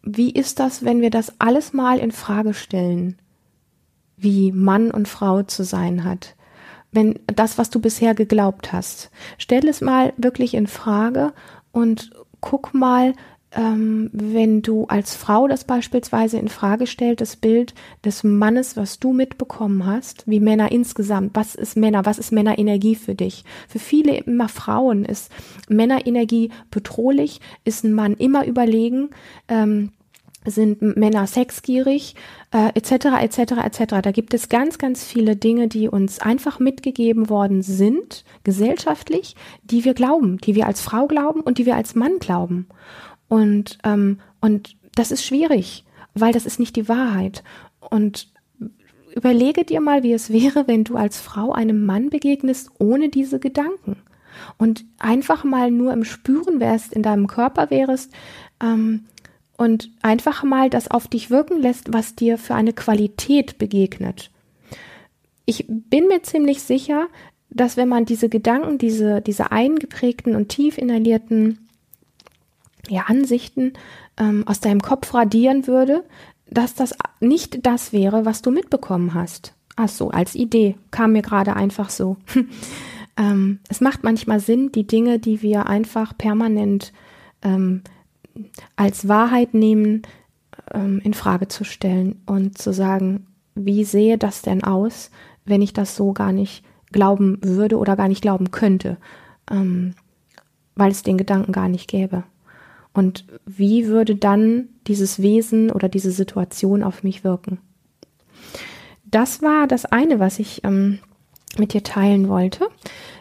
wie 0.02 0.30
ist 0.30 0.60
das, 0.60 0.84
wenn 0.84 1.00
wir 1.00 1.10
das 1.10 1.40
alles 1.40 1.72
mal 1.72 1.98
in 1.98 2.12
Frage 2.12 2.54
stellen? 2.54 3.18
Wie 4.24 4.50
Mann 4.50 4.90
und 4.90 5.06
Frau 5.06 5.44
zu 5.44 5.62
sein 5.62 6.02
hat. 6.02 6.34
Wenn 6.90 7.20
das, 7.26 7.58
was 7.58 7.70
du 7.70 7.80
bisher 7.80 8.14
geglaubt 8.14 8.72
hast, 8.72 9.10
stell 9.38 9.68
es 9.68 9.80
mal 9.80 10.12
wirklich 10.16 10.54
in 10.54 10.66
Frage 10.66 11.32
und 11.72 12.10
guck 12.40 12.74
mal, 12.74 13.14
ähm, 13.56 14.10
wenn 14.12 14.62
du 14.62 14.86
als 14.86 15.14
Frau 15.14 15.46
das 15.46 15.64
beispielsweise 15.64 16.38
in 16.38 16.48
Frage 16.48 16.86
stellst, 16.86 17.20
das 17.20 17.36
Bild 17.36 17.74
des 18.04 18.24
Mannes, 18.24 18.76
was 18.76 18.98
du 18.98 19.12
mitbekommen 19.12 19.86
hast, 19.86 20.24
wie 20.26 20.40
Männer 20.40 20.72
insgesamt, 20.72 21.32
was 21.34 21.54
ist 21.54 21.76
Männer, 21.76 22.04
was 22.04 22.18
ist 22.18 22.32
Männerenergie 22.32 22.96
für 22.96 23.14
dich? 23.14 23.44
Für 23.68 23.78
viele 23.78 24.16
immer 24.16 24.48
Frauen 24.48 25.04
ist 25.04 25.30
Männerenergie 25.68 26.50
bedrohlich, 26.70 27.40
ist 27.64 27.84
ein 27.84 27.92
Mann 27.92 28.14
immer 28.14 28.44
überlegen. 28.46 29.10
Ähm, 29.48 29.92
sind 30.46 30.82
Männer 30.96 31.26
sexgierig, 31.26 32.14
äh, 32.52 32.70
etc., 32.74 33.22
etc., 33.22 33.38
etc. 33.64 33.84
Da 34.02 34.10
gibt 34.12 34.34
es 34.34 34.48
ganz, 34.48 34.78
ganz 34.78 35.04
viele 35.04 35.36
Dinge, 35.36 35.68
die 35.68 35.88
uns 35.88 36.18
einfach 36.20 36.58
mitgegeben 36.58 37.28
worden 37.28 37.62
sind, 37.62 38.24
gesellschaftlich, 38.44 39.36
die 39.62 39.84
wir 39.84 39.94
glauben, 39.94 40.38
die 40.38 40.54
wir 40.54 40.66
als 40.66 40.80
Frau 40.80 41.06
glauben 41.06 41.40
und 41.40 41.58
die 41.58 41.66
wir 41.66 41.76
als 41.76 41.94
Mann 41.94 42.18
glauben. 42.18 42.66
Und, 43.28 43.78
ähm, 43.84 44.20
und 44.40 44.76
das 44.94 45.10
ist 45.10 45.24
schwierig, 45.24 45.84
weil 46.14 46.32
das 46.32 46.46
ist 46.46 46.60
nicht 46.60 46.76
die 46.76 46.88
Wahrheit. 46.88 47.42
Und 47.80 48.32
überlege 49.14 49.64
dir 49.64 49.80
mal, 49.80 50.02
wie 50.02 50.12
es 50.12 50.30
wäre, 50.32 50.66
wenn 50.66 50.84
du 50.84 50.96
als 50.96 51.18
Frau 51.18 51.52
einem 51.52 51.86
Mann 51.86 52.10
begegnest 52.10 52.70
ohne 52.78 53.08
diese 53.08 53.38
Gedanken. 53.38 53.96
Und 54.58 54.84
einfach 54.98 55.44
mal 55.44 55.70
nur 55.70 55.92
im 55.92 56.04
Spüren 56.04 56.58
wärst, 56.60 56.92
in 56.92 57.02
deinem 57.02 57.28
Körper 57.28 57.70
wärst, 57.70 58.12
ähm, 58.60 59.04
und 59.56 59.90
einfach 60.02 60.42
mal 60.42 60.70
das 60.70 60.90
auf 60.90 61.08
dich 61.08 61.30
wirken 61.30 61.61
lässt, 61.61 61.92
was 61.92 62.14
dir 62.14 62.38
für 62.38 62.54
eine 62.54 62.73
Qualität 62.73 63.58
begegnet. 63.58 64.30
Ich 65.46 65.66
bin 65.68 66.08
mir 66.08 66.23
ziemlich 66.23 66.62
sicher, 66.62 67.08
dass 67.50 67.76
wenn 67.76 67.88
man 67.88 68.04
diese 68.04 68.28
Gedanken, 68.28 68.78
diese, 68.78 69.20
diese 69.20 69.52
eingeprägten 69.52 70.35
und 70.35 70.48
tief 70.48 70.76
inhalierten 70.78 71.68
ja, 72.88 73.02
Ansichten 73.02 73.74
ähm, 74.16 74.46
aus 74.46 74.61
deinem 74.61 74.83
Kopf 74.83 75.14
radieren 75.14 75.66
würde, 75.66 76.05
dass 76.50 76.74
das 76.74 76.94
nicht 77.20 77.64
das 77.66 77.92
wäre, 77.92 78.24
was 78.24 78.42
du 78.42 78.50
mitbekommen 78.50 79.14
hast. 79.14 79.55
Ach 79.76 79.88
so, 79.88 80.11
als 80.11 80.35
Idee 80.35 80.76
kam 80.90 81.12
mir 81.12 81.22
gerade 81.22 81.57
einfach 81.57 81.90
so. 81.90 82.16
ähm, 83.16 83.61
es 83.68 83.81
macht 83.81 84.05
manchmal 84.05 84.40
Sinn, 84.40 84.72
die 84.72 84.87
Dinge, 84.87 85.18
die 85.18 85.42
wir 85.42 85.66
einfach 85.66 86.16
permanent 86.16 86.92
ähm, 87.42 87.83
als 88.77 89.09
Wahrheit 89.09 89.55
nehmen, 89.55 90.03
ähm, 90.73 91.01
in 91.03 91.14
Frage 91.14 91.49
zu 91.49 91.64
stellen 91.64 92.20
und 92.27 92.59
zu 92.59 92.73
sagen, 92.73 93.27
wie 93.55 93.85
sehe 93.85 94.18
das 94.18 94.42
denn 94.42 94.64
aus, 94.64 95.11
wenn 95.44 95.62
ich 95.62 95.73
das 95.73 95.97
so 95.97 96.12
gar 96.12 96.33
nicht 96.33 96.64
glauben 96.92 97.38
würde 97.42 97.79
oder 97.79 97.97
gar 97.97 98.09
nicht 98.09 98.23
glauben 98.23 98.51
könnte, 98.51 98.97
ähm, 99.51 99.94
weil 100.75 100.90
es 100.90 101.03
den 101.03 101.18
Gedanken 101.18 101.53
gar 101.53 101.68
nicht 101.68 101.88
gäbe. 101.88 102.25
Und 102.92 103.27
wie 103.44 103.87
würde 103.88 104.14
dann 104.14 104.68
dieses 104.87 105.20
Wesen 105.20 105.70
oder 105.70 105.88
diese 105.88 106.12
Situation 106.12 106.83
auf 106.83 107.03
mich 107.03 107.25
wirken? 107.25 107.59
Das 109.05 109.42
war 109.42 109.66
das 109.66 109.85
eine, 109.85 110.20
was 110.20 110.38
ich 110.38 110.62
ähm, 110.64 111.01
mit 111.59 111.73
dir 111.73 111.83
teilen 111.83 112.29
wollte. 112.29 112.68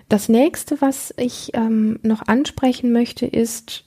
Das 0.09 0.29
nächste, 0.29 0.79
was 0.81 1.13
ich 1.17 1.51
ähm, 1.53 1.99
noch 2.03 2.27
ansprechen 2.27 2.91
möchte, 2.91 3.25
ist, 3.25 3.85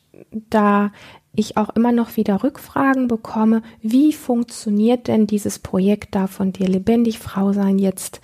da 0.51 0.93
ich 1.35 1.57
auch 1.57 1.71
immer 1.71 1.93
noch 1.93 2.17
wieder 2.17 2.43
Rückfragen 2.43 3.09
bekomme, 3.09 3.63
wie 3.83 4.13
funktioniert 4.13 5.07
denn 5.07 5.27
dieses 5.27 5.59
Projekt 5.59 6.15
da 6.15 6.27
von 6.27 6.53
dir 6.53 6.67
lebendig 6.67 7.19
Frau 7.19 7.53
sein 7.53 7.79
jetzt? 7.79 8.21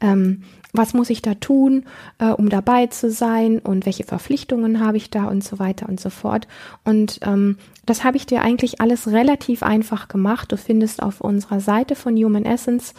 Ähm, 0.00 0.42
was 0.72 0.94
muss 0.94 1.10
ich 1.10 1.22
da 1.22 1.34
tun, 1.34 1.84
äh, 2.18 2.26
um 2.26 2.48
dabei 2.48 2.86
zu 2.86 3.10
sein 3.10 3.60
und 3.60 3.86
welche 3.86 4.04
Verpflichtungen 4.04 4.80
habe 4.80 4.98
ich 4.98 5.10
da 5.10 5.24
und 5.24 5.42
so 5.42 5.58
weiter 5.58 5.88
und 5.88 6.00
so 6.00 6.10
fort. 6.10 6.46
Und 6.84 7.20
ähm, 7.22 7.56
das 7.86 8.04
habe 8.04 8.16
ich 8.16 8.26
dir 8.26 8.42
eigentlich 8.42 8.80
alles 8.80 9.08
relativ 9.08 9.62
einfach 9.62 10.08
gemacht. 10.08 10.52
Du 10.52 10.56
findest 10.56 11.02
auf 11.02 11.20
unserer 11.20 11.60
Seite 11.60 11.94
von 11.94 12.16
Human 12.16 12.44
Essence, 12.44 12.94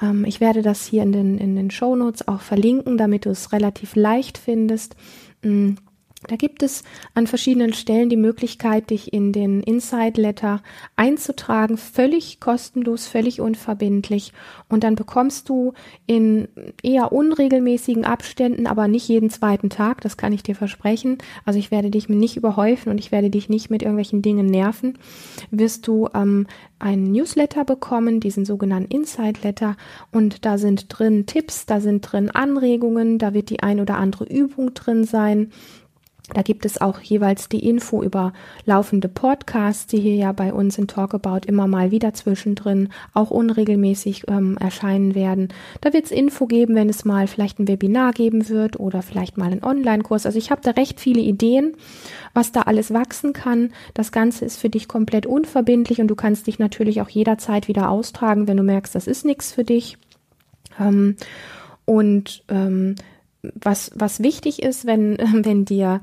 ähm, 0.00 0.24
ich 0.24 0.40
werde 0.40 0.62
das 0.62 0.86
hier 0.86 1.02
in 1.02 1.12
den, 1.12 1.38
in 1.38 1.56
den 1.56 1.70
Show 1.70 1.96
Notes 1.96 2.28
auch 2.28 2.40
verlinken, 2.40 2.96
damit 2.98 3.24
du 3.24 3.30
es 3.30 3.52
relativ 3.52 3.96
leicht 3.96 4.38
findest. 4.38 4.94
Mm, 5.42 5.74
da 6.26 6.36
gibt 6.36 6.62
es 6.62 6.82
an 7.14 7.26
verschiedenen 7.26 7.72
Stellen 7.72 8.08
die 8.08 8.16
Möglichkeit, 8.16 8.90
dich 8.90 9.12
in 9.12 9.32
den 9.32 9.62
Inside 9.62 10.20
Letter 10.20 10.62
einzutragen, 10.96 11.76
völlig 11.76 12.40
kostenlos, 12.40 13.06
völlig 13.06 13.40
unverbindlich. 13.40 14.32
Und 14.68 14.84
dann 14.84 14.96
bekommst 14.96 15.48
du 15.48 15.72
in 16.06 16.48
eher 16.82 17.12
unregelmäßigen 17.12 18.04
Abständen, 18.04 18.66
aber 18.66 18.88
nicht 18.88 19.08
jeden 19.08 19.30
zweiten 19.30 19.70
Tag, 19.70 20.00
das 20.00 20.16
kann 20.16 20.32
ich 20.32 20.42
dir 20.42 20.54
versprechen. 20.54 21.18
Also 21.44 21.58
ich 21.58 21.70
werde 21.70 21.90
dich 21.90 22.08
nicht 22.08 22.36
überhäufen 22.36 22.90
und 22.90 22.98
ich 22.98 23.12
werde 23.12 23.30
dich 23.30 23.48
nicht 23.48 23.70
mit 23.70 23.82
irgendwelchen 23.82 24.22
Dingen 24.22 24.46
nerven. 24.46 24.98
Wirst 25.50 25.86
du 25.86 26.08
ähm, 26.14 26.46
einen 26.78 27.12
Newsletter 27.12 27.64
bekommen, 27.64 28.20
diesen 28.20 28.44
sogenannten 28.44 28.90
Inside 28.90 29.40
Letter. 29.42 29.76
Und 30.12 30.44
da 30.44 30.58
sind 30.58 30.86
drin 30.88 31.26
Tipps, 31.26 31.66
da 31.66 31.80
sind 31.80 32.00
drin 32.00 32.30
Anregungen, 32.30 33.18
da 33.18 33.32
wird 33.32 33.50
die 33.50 33.62
ein 33.62 33.80
oder 33.80 33.96
andere 33.96 34.24
Übung 34.24 34.74
drin 34.74 35.04
sein 35.04 35.52
da 36.34 36.42
gibt 36.42 36.64
es 36.66 36.80
auch 36.80 37.00
jeweils 37.00 37.48
die 37.48 37.68
Info 37.68 38.02
über 38.02 38.32
laufende 38.64 39.08
Podcasts, 39.08 39.86
die 39.86 40.00
hier 40.00 40.16
ja 40.16 40.32
bei 40.32 40.52
uns 40.52 40.76
in 40.76 40.88
Talkabout 40.88 41.46
immer 41.46 41.68
mal 41.68 41.92
wieder 41.92 42.14
zwischendrin 42.14 42.88
auch 43.14 43.30
unregelmäßig 43.30 44.24
ähm, 44.26 44.56
erscheinen 44.58 45.14
werden. 45.14 45.48
Da 45.82 45.92
wird 45.92 46.06
es 46.06 46.10
Info 46.10 46.46
geben, 46.46 46.74
wenn 46.74 46.88
es 46.88 47.04
mal 47.04 47.28
vielleicht 47.28 47.60
ein 47.60 47.68
Webinar 47.68 48.12
geben 48.12 48.48
wird 48.48 48.80
oder 48.80 49.02
vielleicht 49.02 49.38
mal 49.38 49.52
einen 49.52 49.62
Online-Kurs. 49.62 50.26
Also 50.26 50.38
ich 50.38 50.50
habe 50.50 50.62
da 50.62 50.72
recht 50.72 50.98
viele 50.98 51.20
Ideen, 51.20 51.76
was 52.34 52.50
da 52.50 52.62
alles 52.62 52.92
wachsen 52.92 53.32
kann. 53.32 53.72
Das 53.94 54.10
Ganze 54.10 54.44
ist 54.44 54.58
für 54.58 54.68
dich 54.68 54.88
komplett 54.88 55.26
unverbindlich 55.26 56.00
und 56.00 56.08
du 56.08 56.16
kannst 56.16 56.48
dich 56.48 56.58
natürlich 56.58 57.00
auch 57.02 57.08
jederzeit 57.08 57.68
wieder 57.68 57.88
austragen, 57.88 58.48
wenn 58.48 58.56
du 58.56 58.64
merkst, 58.64 58.96
das 58.96 59.06
ist 59.06 59.24
nichts 59.24 59.52
für 59.52 59.64
dich. 59.64 59.96
Ähm, 60.80 61.14
und 61.84 62.42
ähm, 62.48 62.96
was, 63.42 63.90
was 63.94 64.22
wichtig 64.22 64.62
ist, 64.62 64.86
wenn, 64.86 65.16
wenn 65.32 65.64
dir, 65.64 66.00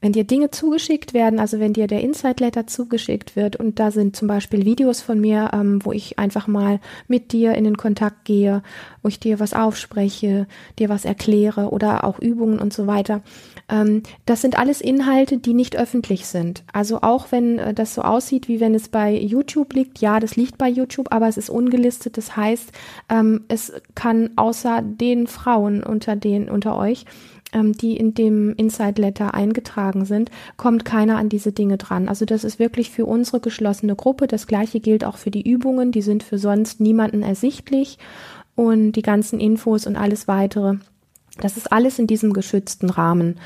wenn 0.00 0.12
dir 0.12 0.24
Dinge 0.24 0.50
zugeschickt 0.50 1.14
werden, 1.14 1.38
also 1.38 1.58
wenn 1.58 1.72
dir 1.72 1.86
der 1.86 2.00
Insight 2.00 2.40
Letter 2.40 2.66
zugeschickt 2.66 3.36
wird 3.36 3.56
und 3.56 3.78
da 3.78 3.90
sind 3.90 4.16
zum 4.16 4.28
Beispiel 4.28 4.64
Videos 4.64 5.00
von 5.00 5.20
mir, 5.20 5.50
ähm, 5.52 5.84
wo 5.84 5.92
ich 5.92 6.18
einfach 6.18 6.46
mal 6.46 6.80
mit 7.08 7.32
dir 7.32 7.54
in 7.54 7.64
den 7.64 7.76
Kontakt 7.76 8.24
gehe, 8.24 8.62
wo 9.02 9.08
ich 9.08 9.20
dir 9.20 9.40
was 9.40 9.54
aufspreche, 9.54 10.46
dir 10.78 10.88
was 10.88 11.04
erkläre 11.04 11.70
oder 11.70 12.04
auch 12.04 12.18
Übungen 12.18 12.58
und 12.58 12.72
so 12.72 12.86
weiter. 12.86 13.22
Ähm, 13.68 14.02
das 14.24 14.42
sind 14.42 14.58
alles 14.58 14.80
Inhalte, 14.80 15.38
die 15.38 15.54
nicht 15.54 15.76
öffentlich 15.76 16.26
sind. 16.26 16.64
Also 16.72 17.00
auch 17.02 17.32
wenn 17.32 17.58
äh, 17.58 17.74
das 17.74 17.94
so 17.94 18.02
aussieht, 18.02 18.48
wie 18.48 18.60
wenn 18.60 18.74
es 18.74 18.88
bei 18.88 19.12
YouTube 19.12 19.72
liegt, 19.74 19.98
ja, 19.98 20.20
das 20.20 20.36
liegt 20.36 20.58
bei 20.58 20.68
YouTube, 20.68 21.12
aber 21.12 21.28
es 21.28 21.36
ist 21.36 21.50
ungelistet. 21.50 22.16
Das 22.16 22.36
heißt, 22.36 22.72
ähm, 23.08 23.44
es 23.48 23.72
kann 23.94 24.30
außer 24.36 24.82
den 24.82 25.26
Frauen 25.26 25.82
unter 25.82 26.16
den, 26.16 26.48
unter 26.48 26.76
euch, 26.76 27.04
ähm, 27.52 27.72
die 27.72 27.96
in 27.96 28.14
dem 28.14 28.54
Inside 28.54 29.00
Letter 29.00 29.34
eingetragen 29.34 30.04
sind, 30.04 30.30
kommt 30.56 30.84
keiner 30.84 31.16
an 31.16 31.28
diese 31.28 31.52
Dinge 31.52 31.76
dran. 31.76 32.08
Also 32.08 32.24
das 32.24 32.44
ist 32.44 32.58
wirklich 32.58 32.90
für 32.90 33.06
unsere 33.06 33.40
geschlossene 33.40 33.96
Gruppe. 33.96 34.26
Das 34.26 34.46
gleiche 34.46 34.80
gilt 34.80 35.04
auch 35.04 35.16
für 35.16 35.30
die 35.30 35.48
Übungen. 35.48 35.92
Die 35.92 36.02
sind 36.02 36.22
für 36.22 36.38
sonst 36.38 36.80
niemanden 36.80 37.22
ersichtlich 37.22 37.98
und 38.54 38.92
die 38.92 39.02
ganzen 39.02 39.40
Infos 39.40 39.86
und 39.86 39.96
alles 39.96 40.28
weitere. 40.28 40.76
Das 41.40 41.56
ist 41.56 41.72
alles 41.72 41.98
in 41.98 42.06
diesem 42.06 42.32
geschützten 42.32 42.90
Rahmen. 42.90 43.38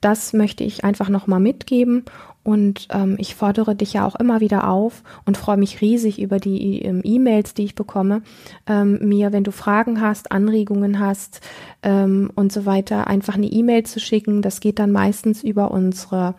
Das 0.00 0.32
möchte 0.32 0.64
ich 0.64 0.84
einfach 0.84 1.08
nochmal 1.08 1.40
mitgeben 1.40 2.04
und 2.46 2.86
ähm, 2.92 3.16
ich 3.18 3.34
fordere 3.34 3.74
dich 3.74 3.94
ja 3.94 4.06
auch 4.06 4.14
immer 4.14 4.40
wieder 4.40 4.70
auf 4.70 5.02
und 5.24 5.36
freue 5.36 5.56
mich 5.56 5.80
riesig 5.80 6.20
über 6.20 6.38
die 6.38 6.80
ähm, 6.80 7.00
E-Mails, 7.02 7.54
die 7.54 7.64
ich 7.64 7.74
bekomme, 7.74 8.22
ähm, 8.68 9.00
mir, 9.02 9.32
wenn 9.32 9.42
du 9.42 9.50
Fragen 9.50 10.00
hast, 10.00 10.30
Anregungen 10.30 11.00
hast 11.00 11.40
ähm, 11.82 12.30
und 12.36 12.52
so 12.52 12.64
weiter, 12.64 13.08
einfach 13.08 13.34
eine 13.34 13.48
E-Mail 13.48 13.82
zu 13.82 13.98
schicken. 13.98 14.42
Das 14.42 14.60
geht 14.60 14.78
dann 14.78 14.92
meistens 14.92 15.42
über 15.42 15.72
unsere 15.72 16.36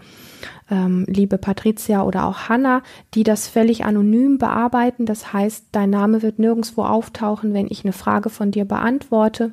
ähm, 0.72 1.04
liebe 1.10 1.38
Patricia 1.38 2.04
oder 2.04 2.26
auch 2.26 2.48
Hanna, 2.48 2.84
die 3.14 3.24
das 3.24 3.50
völlig 3.50 3.84
anonym 3.84 4.38
bearbeiten. 4.38 5.06
Das 5.06 5.34
heißt, 5.34 5.66
dein 5.74 5.90
Name 5.90 6.22
wird 6.22 6.40
nirgendwo 6.40 6.84
auftauchen, 6.84 7.54
wenn 7.54 7.68
ich 7.70 7.84
eine 7.84 7.92
Frage 7.92 8.30
von 8.30 8.52
dir 8.52 8.64
beantworte. 8.64 9.52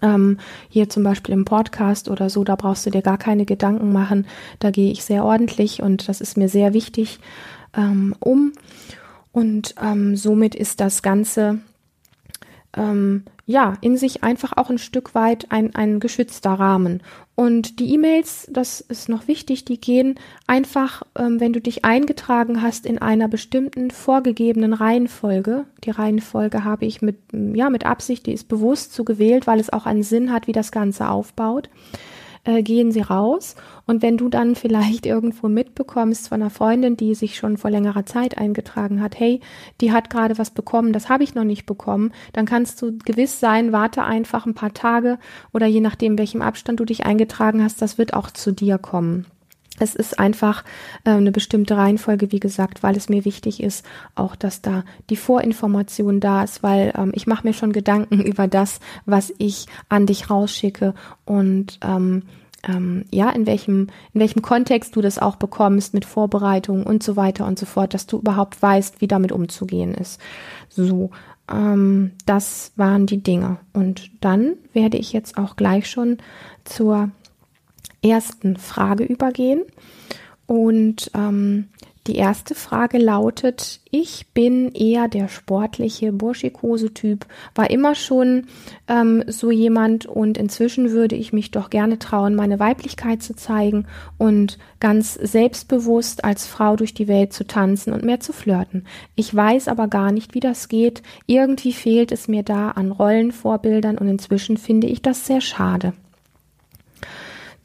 Ähm, 0.00 0.38
hier 0.68 0.88
zum 0.88 1.02
Beispiel 1.02 1.34
im 1.34 1.44
Podcast 1.44 2.08
oder 2.08 2.30
so, 2.30 2.44
da 2.44 2.56
brauchst 2.56 2.86
du 2.86 2.90
dir 2.90 3.02
gar 3.02 3.18
keine 3.18 3.44
Gedanken 3.44 3.92
machen. 3.92 4.26
Da 4.58 4.70
gehe 4.70 4.92
ich 4.92 5.04
sehr 5.04 5.24
ordentlich 5.24 5.82
und 5.82 6.08
das 6.08 6.20
ist 6.20 6.36
mir 6.36 6.48
sehr 6.48 6.72
wichtig 6.74 7.18
ähm, 7.76 8.14
um. 8.20 8.52
Und 9.32 9.74
ähm, 9.82 10.16
somit 10.16 10.54
ist 10.54 10.80
das 10.80 11.02
Ganze 11.02 11.60
ähm, 12.76 13.24
ja 13.46 13.74
in 13.80 13.96
sich 13.96 14.22
einfach 14.22 14.56
auch 14.56 14.70
ein 14.70 14.78
Stück 14.78 15.14
weit 15.14 15.50
ein, 15.50 15.74
ein 15.74 16.00
geschützter 16.00 16.52
Rahmen. 16.52 17.02
Und 17.38 17.78
die 17.78 17.94
E-Mails, 17.94 18.48
das 18.50 18.80
ist 18.80 19.08
noch 19.08 19.28
wichtig, 19.28 19.64
die 19.64 19.80
gehen 19.80 20.16
einfach, 20.48 21.04
ähm, 21.16 21.38
wenn 21.38 21.52
du 21.52 21.60
dich 21.60 21.84
eingetragen 21.84 22.62
hast 22.62 22.84
in 22.84 22.98
einer 22.98 23.28
bestimmten 23.28 23.92
vorgegebenen 23.92 24.72
Reihenfolge. 24.72 25.64
Die 25.84 25.90
Reihenfolge 25.90 26.64
habe 26.64 26.84
ich 26.84 27.00
mit, 27.00 27.18
ja, 27.32 27.70
mit 27.70 27.86
Absicht, 27.86 28.26
die 28.26 28.32
ist 28.32 28.48
bewusst 28.48 28.92
so 28.92 29.04
gewählt, 29.04 29.46
weil 29.46 29.60
es 29.60 29.72
auch 29.72 29.86
einen 29.86 30.02
Sinn 30.02 30.32
hat, 30.32 30.48
wie 30.48 30.52
das 30.52 30.72
Ganze 30.72 31.10
aufbaut 31.10 31.70
äh, 32.48 32.62
gehen 32.62 32.90
sie 32.92 33.02
raus. 33.02 33.56
Und 33.86 34.00
wenn 34.00 34.16
du 34.16 34.30
dann 34.30 34.54
vielleicht 34.54 35.04
irgendwo 35.04 35.48
mitbekommst 35.48 36.28
von 36.28 36.40
einer 36.40 36.50
Freundin, 36.50 36.96
die 36.96 37.14
sich 37.14 37.36
schon 37.36 37.58
vor 37.58 37.70
längerer 37.70 38.06
Zeit 38.06 38.38
eingetragen 38.38 39.02
hat, 39.02 39.20
hey, 39.20 39.40
die 39.82 39.92
hat 39.92 40.08
gerade 40.08 40.38
was 40.38 40.50
bekommen, 40.50 40.94
das 40.94 41.10
habe 41.10 41.24
ich 41.24 41.34
noch 41.34 41.44
nicht 41.44 41.66
bekommen, 41.66 42.12
dann 42.32 42.46
kannst 42.46 42.80
du 42.80 42.96
gewiss 43.04 43.38
sein, 43.38 43.72
warte 43.72 44.02
einfach 44.02 44.46
ein 44.46 44.54
paar 44.54 44.72
Tage 44.72 45.18
oder 45.52 45.66
je 45.66 45.80
nachdem, 45.80 46.16
welchem 46.16 46.40
Abstand 46.40 46.80
du 46.80 46.86
dich 46.86 47.04
eingetragen 47.04 47.62
hast, 47.62 47.82
das 47.82 47.98
wird 47.98 48.14
auch 48.14 48.30
zu 48.30 48.52
dir 48.52 48.78
kommen. 48.78 49.26
Es 49.78 49.94
ist 49.94 50.18
einfach 50.18 50.64
äh, 51.04 51.10
eine 51.10 51.32
bestimmte 51.32 51.76
Reihenfolge, 51.76 52.32
wie 52.32 52.40
gesagt, 52.40 52.82
weil 52.82 52.96
es 52.96 53.08
mir 53.08 53.24
wichtig 53.24 53.62
ist, 53.62 53.84
auch 54.14 54.36
dass 54.36 54.62
da 54.62 54.84
die 55.10 55.16
Vorinformation 55.16 56.20
da 56.20 56.44
ist, 56.44 56.62
weil 56.62 56.92
ähm, 56.96 57.12
ich 57.14 57.26
mache 57.26 57.46
mir 57.46 57.52
schon 57.52 57.72
Gedanken 57.72 58.20
über 58.24 58.48
das, 58.48 58.80
was 59.06 59.32
ich 59.38 59.66
an 59.88 60.06
dich 60.06 60.30
rausschicke 60.30 60.94
und 61.24 61.78
ähm, 61.82 62.22
ähm, 62.66 63.04
ja, 63.12 63.30
in 63.30 63.46
welchem, 63.46 63.88
in 64.12 64.20
welchem 64.20 64.42
Kontext 64.42 64.96
du 64.96 65.00
das 65.00 65.18
auch 65.18 65.36
bekommst 65.36 65.94
mit 65.94 66.04
Vorbereitungen 66.04 66.84
und 66.84 67.02
so 67.02 67.16
weiter 67.16 67.46
und 67.46 67.58
so 67.58 67.66
fort, 67.66 67.94
dass 67.94 68.06
du 68.06 68.18
überhaupt 68.18 68.60
weißt, 68.60 69.00
wie 69.00 69.06
damit 69.06 69.30
umzugehen 69.30 69.94
ist. 69.94 70.20
So, 70.68 71.10
ähm, 71.50 72.12
das 72.26 72.72
waren 72.76 73.06
die 73.06 73.22
Dinge. 73.22 73.58
Und 73.72 74.10
dann 74.20 74.54
werde 74.72 74.98
ich 74.98 75.12
jetzt 75.12 75.38
auch 75.38 75.56
gleich 75.56 75.88
schon 75.88 76.18
zur 76.64 77.10
ersten 78.02 78.56
Frage 78.56 79.04
übergehen. 79.04 79.62
Und 80.46 81.10
ähm, 81.14 81.68
die 82.08 82.16
erste 82.16 82.54
Frage 82.54 82.96
lautet, 82.96 83.80
ich 83.90 84.28
bin 84.32 84.72
eher 84.72 85.08
der 85.08 85.28
sportliche, 85.28 86.10
burschikose 86.10 86.94
Typ, 86.94 87.26
war 87.54 87.68
immer 87.68 87.94
schon 87.94 88.46
ähm, 88.88 89.24
so 89.26 89.50
jemand 89.50 90.06
und 90.06 90.38
inzwischen 90.38 90.90
würde 90.90 91.16
ich 91.16 91.34
mich 91.34 91.50
doch 91.50 91.68
gerne 91.68 91.98
trauen, 91.98 92.34
meine 92.34 92.58
Weiblichkeit 92.58 93.22
zu 93.22 93.36
zeigen 93.36 93.86
und 94.16 94.56
ganz 94.80 95.14
selbstbewusst 95.14 96.24
als 96.24 96.46
Frau 96.46 96.76
durch 96.76 96.94
die 96.94 97.08
Welt 97.08 97.34
zu 97.34 97.46
tanzen 97.46 97.92
und 97.92 98.04
mehr 98.04 98.20
zu 98.20 98.32
flirten. 98.32 98.86
Ich 99.14 99.34
weiß 99.34 99.68
aber 99.68 99.86
gar 99.86 100.10
nicht, 100.10 100.32
wie 100.32 100.40
das 100.40 100.68
geht. 100.68 101.02
Irgendwie 101.26 101.74
fehlt 101.74 102.10
es 102.10 102.26
mir 102.26 102.42
da 102.42 102.70
an 102.70 102.90
Rollenvorbildern 102.90 103.98
und 103.98 104.08
inzwischen 104.08 104.56
finde 104.56 104.86
ich 104.86 105.02
das 105.02 105.26
sehr 105.26 105.42
schade 105.42 105.92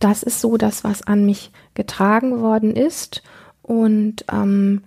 das 0.04 0.24
ist 0.24 0.42
so 0.42 0.58
das, 0.58 0.84
was 0.84 1.02
an 1.02 1.26
mich 1.26 1.52
getragen 1.74 2.42
worden 2.42 2.76
ist. 2.76 3.24
Und 3.62 4.26
ähm, 4.32 4.82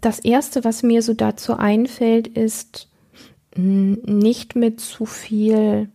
das 0.00 0.20
Erste, 0.20 0.64
was 0.64 0.82
mir 0.82 1.02
so 1.02 1.14
dazu 1.14 1.56
einfällt, 1.56 2.28
ist 2.28 2.88
nicht 3.56 4.54
mit 4.54 4.80
zu 4.80 5.06
viel, 5.06 5.88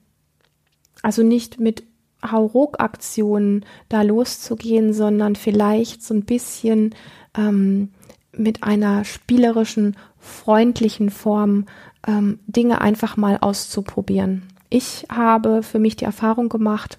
also 1.02 1.24
nicht 1.24 1.60
mit 1.60 1.84
Hauruck-Aktionen 2.24 3.66
da 3.88 4.02
loszugehen, 4.02 4.94
sondern 4.94 5.36
vielleicht 5.36 6.04
so 6.04 6.14
ein 6.14 6.26
bisschen 6.26 6.94
ähm, 7.38 7.92
mit 8.34 8.64
einer 8.64 9.06
spielerischen, 9.06 9.96
freundlichen 10.20 11.10
Form 11.10 11.66
ähm, 12.06 12.40
Dinge 12.48 12.82
einfach 12.82 13.16
mal 13.16 13.38
auszuprobieren. 13.40 14.44
Ich 14.70 15.06
habe 15.10 15.64
für 15.64 15.80
mich 15.80 15.96
die 15.96 16.06
Erfahrung 16.06 16.50
gemacht, 16.50 16.98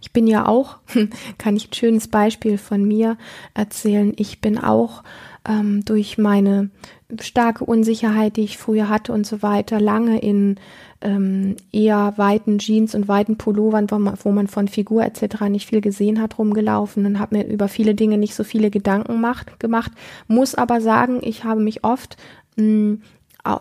ich 0.00 0.12
bin 0.12 0.26
ja 0.26 0.46
auch, 0.46 0.78
kann 1.38 1.56
ich 1.56 1.70
ein 1.70 1.74
schönes 1.74 2.08
Beispiel 2.08 2.58
von 2.58 2.84
mir 2.84 3.16
erzählen, 3.54 4.12
ich 4.16 4.40
bin 4.40 4.58
auch 4.58 5.02
ähm, 5.48 5.84
durch 5.84 6.18
meine 6.18 6.70
starke 7.20 7.64
Unsicherheit, 7.64 8.36
die 8.36 8.42
ich 8.42 8.58
früher 8.58 8.88
hatte 8.88 9.12
und 9.12 9.26
so 9.26 9.42
weiter, 9.42 9.80
lange 9.80 10.18
in 10.20 10.56
ähm, 11.02 11.56
eher 11.72 12.14
weiten 12.16 12.58
Jeans 12.58 12.94
und 12.94 13.06
weiten 13.06 13.36
Pullovern, 13.36 13.90
wo 13.90 13.98
man, 13.98 14.18
wo 14.22 14.32
man 14.32 14.48
von 14.48 14.66
Figur 14.66 15.04
etc. 15.04 15.42
nicht 15.48 15.68
viel 15.68 15.80
gesehen 15.80 16.20
hat, 16.20 16.38
rumgelaufen 16.38 17.06
und 17.06 17.18
habe 17.18 17.36
mir 17.36 17.46
über 17.46 17.68
viele 17.68 17.94
Dinge 17.94 18.18
nicht 18.18 18.34
so 18.34 18.44
viele 18.44 18.70
Gedanken 18.70 19.20
macht, 19.20 19.60
gemacht. 19.60 19.92
Muss 20.26 20.54
aber 20.54 20.80
sagen, 20.80 21.20
ich 21.22 21.44
habe 21.44 21.60
mich 21.60 21.84
oft 21.84 22.16
mh, 22.56 22.64
hm, 22.64 23.02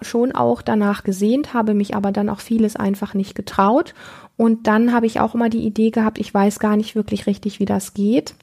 schon 0.02 0.32
auch 0.32 0.64
danach 0.64 1.04
gesehnt, 1.04 1.54
habe 1.54 1.76
mich 1.76 1.96
aber 1.96 2.12
dann 2.12 2.30
auch 2.30 2.40
vieles 2.40 2.76
einfach 2.76 3.14
nicht 3.14 3.36
getraut 3.36 3.94
und 4.38 4.68
dann 4.68 4.94
habe 4.94 5.06
ich 5.06 5.20
auch 5.20 5.34
immer 5.34 5.50
die 5.50 5.66
Idee 5.66 5.92
gehabt, 5.92 6.18
ich 6.20 6.34
weiß 6.34 6.60
gar 6.60 6.76
nicht 6.76 6.96
wirklich 6.96 7.28
richtig, 7.28 7.60
wie 7.60 7.66
das 7.66 7.94
geht. 7.94 8.36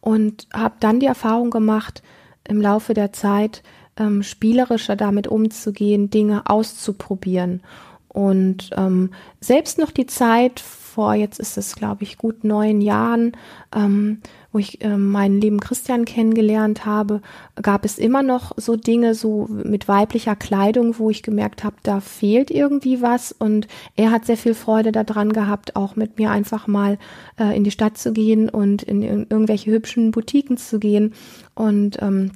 Und 0.00 0.46
habe 0.52 0.76
dann 0.80 1.00
die 1.00 1.06
Erfahrung 1.06 1.50
gemacht, 1.50 2.02
im 2.44 2.60
Laufe 2.60 2.94
der 2.94 3.12
Zeit 3.12 3.62
ähm, 3.96 4.22
spielerischer 4.22 4.96
damit 4.96 5.26
umzugehen, 5.26 6.10
Dinge 6.10 6.42
auszuprobieren. 6.46 7.62
Und 8.08 8.70
ähm, 8.76 9.10
selbst 9.40 9.78
noch 9.78 9.90
die 9.90 10.06
Zeit 10.06 10.60
vor, 10.96 11.14
jetzt 11.14 11.38
ist 11.38 11.58
es, 11.58 11.76
glaube 11.76 12.04
ich, 12.04 12.16
gut 12.16 12.42
neun 12.42 12.80
Jahren, 12.80 13.32
ähm, 13.74 14.22
wo 14.50 14.58
ich 14.58 14.82
äh, 14.82 14.96
meinen 14.96 15.42
lieben 15.42 15.60
Christian 15.60 16.06
kennengelernt 16.06 16.86
habe, 16.86 17.20
gab 17.60 17.84
es 17.84 17.98
immer 17.98 18.22
noch 18.22 18.52
so 18.56 18.76
Dinge 18.76 19.14
so 19.14 19.46
mit 19.50 19.88
weiblicher 19.88 20.36
Kleidung, 20.36 20.98
wo 20.98 21.10
ich 21.10 21.22
gemerkt 21.22 21.64
habe, 21.64 21.76
da 21.82 22.00
fehlt 22.00 22.50
irgendwie 22.50 23.02
was. 23.02 23.30
Und 23.30 23.68
er 23.94 24.10
hat 24.10 24.24
sehr 24.24 24.38
viel 24.38 24.54
Freude 24.54 24.90
daran 24.90 25.34
gehabt, 25.34 25.76
auch 25.76 25.96
mit 25.96 26.18
mir 26.18 26.30
einfach 26.30 26.66
mal 26.66 26.96
äh, 27.38 27.54
in 27.54 27.62
die 27.62 27.70
Stadt 27.70 27.98
zu 27.98 28.14
gehen 28.14 28.48
und 28.48 28.82
in, 28.82 29.02
in 29.02 29.26
irgendwelche 29.28 29.70
hübschen 29.70 30.12
Boutiquen 30.12 30.56
zu 30.56 30.78
gehen. 30.78 31.12
Und 31.54 32.00
ähm, 32.00 32.30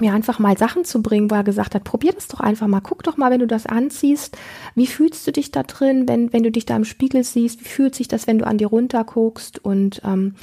mir 0.00 0.12
einfach 0.12 0.38
mal 0.38 0.58
Sachen 0.58 0.84
zu 0.84 1.02
bringen, 1.02 1.30
wo 1.30 1.34
er 1.34 1.44
gesagt 1.44 1.74
hat, 1.74 1.84
probier 1.84 2.12
das 2.12 2.28
doch 2.28 2.40
einfach 2.40 2.66
mal, 2.66 2.80
guck 2.80 3.02
doch 3.02 3.16
mal, 3.16 3.30
wenn 3.30 3.40
du 3.40 3.46
das 3.46 3.66
anziehst, 3.66 4.36
wie 4.74 4.86
fühlst 4.86 5.26
du 5.26 5.32
dich 5.32 5.50
da 5.50 5.62
drin, 5.62 6.08
wenn, 6.08 6.32
wenn 6.32 6.42
du 6.42 6.50
dich 6.50 6.66
da 6.66 6.76
im 6.76 6.84
Spiegel 6.84 7.24
siehst, 7.24 7.60
wie 7.60 7.68
fühlt 7.68 7.94
sich 7.94 8.08
das, 8.08 8.26
wenn 8.26 8.38
du 8.38 8.46
an 8.46 8.58
dir 8.58 8.68
runter 8.68 9.04
guckst 9.04 9.64
und 9.64 10.02
ähm, 10.04 10.34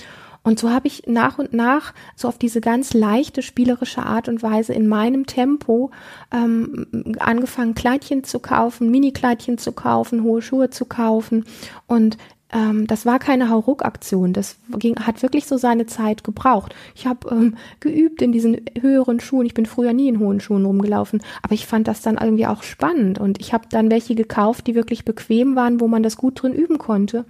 und 0.43 0.57
so 0.57 0.71
habe 0.71 0.87
ich 0.87 1.03
nach 1.05 1.37
und 1.37 1.53
nach 1.53 1.93
so 2.15 2.27
auf 2.27 2.39
diese 2.39 2.61
ganz 2.61 2.93
leichte 2.93 3.43
spielerische 3.43 4.01
Art 4.01 4.27
und 4.27 4.41
Weise 4.41 4.73
in 4.73 4.87
meinem 4.87 5.27
Tempo 5.27 5.91
ähm, 6.31 6.87
angefangen, 7.19 7.75
Kleidchen 7.75 8.23
zu 8.23 8.39
kaufen, 8.39 8.89
Mini-Kleidchen 8.89 9.59
zu 9.59 9.71
kaufen, 9.71 10.23
hohe 10.23 10.41
Schuhe 10.41 10.71
zu 10.71 10.85
kaufen. 10.85 11.45
Und 11.85 12.17
ähm, 12.51 12.87
das 12.87 13.05
war 13.05 13.19
keine 13.19 13.49
Hauruck-Aktion. 13.49 14.33
Das 14.33 14.57
ging, 14.77 14.97
hat 14.97 15.21
wirklich 15.21 15.45
so 15.45 15.57
seine 15.57 15.85
Zeit 15.85 16.23
gebraucht. 16.23 16.75
Ich 16.95 17.07
habe 17.07 17.29
ähm, 17.29 17.55
geübt 17.79 18.21
in 18.21 18.31
diesen 18.31 18.61
höheren 18.79 19.19
Schuhen. 19.19 19.45
Ich 19.45 19.53
bin 19.53 19.65
früher 19.65 19.93
nie 19.93 20.09
in 20.09 20.19
hohen 20.19 20.39
Schuhen 20.39 20.65
rumgelaufen, 20.65 21.21
aber 21.41 21.53
ich 21.53 21.65
fand 21.65 21.87
das 21.87 22.01
dann 22.01 22.17
irgendwie 22.17 22.47
auch 22.47 22.63
spannend. 22.63 23.19
Und 23.19 23.39
ich 23.39 23.53
habe 23.53 23.65
dann 23.69 23.89
welche 23.89 24.15
gekauft, 24.15 24.67
die 24.67 24.75
wirklich 24.75 25.05
bequem 25.05 25.55
waren, 25.55 25.79
wo 25.79 25.87
man 25.87 26.03
das 26.03 26.17
gut 26.17 26.41
drin 26.41 26.53
üben 26.53 26.77
konnte. 26.77 27.25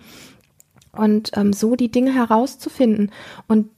Und 0.91 1.31
ähm, 1.35 1.53
so 1.53 1.75
die 1.75 1.91
Dinge 1.91 2.13
herauszufinden. 2.13 3.11
Und 3.47 3.69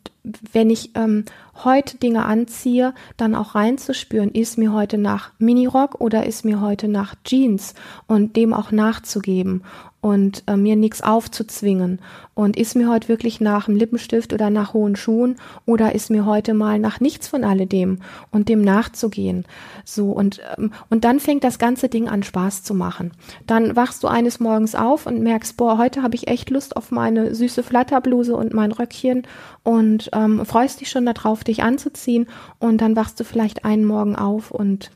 wenn 0.53 0.69
ich 0.69 0.91
ähm, 0.95 1.25
heute 1.63 1.97
Dinge 1.97 2.25
anziehe, 2.25 2.93
dann 3.17 3.35
auch 3.35 3.55
reinzuspüren, 3.55 4.31
ist 4.31 4.57
mir 4.57 4.71
heute 4.71 4.97
nach 4.97 5.31
Minirock 5.37 5.99
oder 5.99 6.25
ist 6.25 6.45
mir 6.45 6.61
heute 6.61 6.87
nach 6.87 7.15
Jeans 7.25 7.75
und 8.07 8.35
dem 8.37 8.53
auch 8.53 8.71
nachzugeben 8.71 9.63
und 10.03 10.43
äh, 10.47 10.57
mir 10.57 10.75
nichts 10.75 11.01
aufzuzwingen. 11.01 11.99
Und 12.35 12.57
ist 12.57 12.75
mir 12.75 12.89
heute 12.89 13.07
wirklich 13.07 13.39
nach 13.39 13.67
einem 13.67 13.77
Lippenstift 13.77 14.33
oder 14.33 14.49
nach 14.49 14.73
hohen 14.73 14.95
Schuhen 14.97 15.37
oder 15.65 15.95
ist 15.95 16.09
mir 16.09 16.25
heute 16.25 16.53
mal 16.53 16.77
nach 16.77 16.99
nichts 16.99 17.27
von 17.27 17.43
alledem 17.43 17.99
und 18.31 18.49
dem 18.49 18.63
nachzugehen. 18.63 19.45
So 19.85 20.11
und 20.11 20.41
ähm, 20.57 20.73
und 20.89 21.05
dann 21.05 21.21
fängt 21.21 21.43
das 21.45 21.57
ganze 21.57 21.87
Ding 21.87 22.09
an 22.09 22.21
Spaß 22.21 22.63
zu 22.63 22.73
machen. 22.73 23.11
Dann 23.47 23.77
wachst 23.77 24.03
du 24.03 24.07
eines 24.07 24.41
Morgens 24.41 24.75
auf 24.75 25.05
und 25.05 25.21
merkst, 25.21 25.55
boah, 25.55 25.77
heute 25.77 26.03
habe 26.03 26.15
ich 26.15 26.27
echt 26.27 26.49
Lust 26.49 26.75
auf 26.75 26.91
meine 26.91 27.33
süße 27.33 27.63
Flatterbluse 27.63 28.35
und 28.35 28.53
mein 28.53 28.73
Röckchen 28.73 29.23
und 29.63 30.09
ähm, 30.11 30.45
freust 30.45 30.81
dich 30.81 30.89
schon 30.89 31.05
darauf, 31.05 31.45
dich 31.45 31.63
anzuziehen 31.63 32.27
und 32.59 32.81
dann 32.81 32.97
wachst 32.97 33.19
du 33.21 33.23
vielleicht 33.23 33.63
einen 33.63 33.85
Morgen 33.85 34.17
auf 34.17 34.51
und 34.51 34.91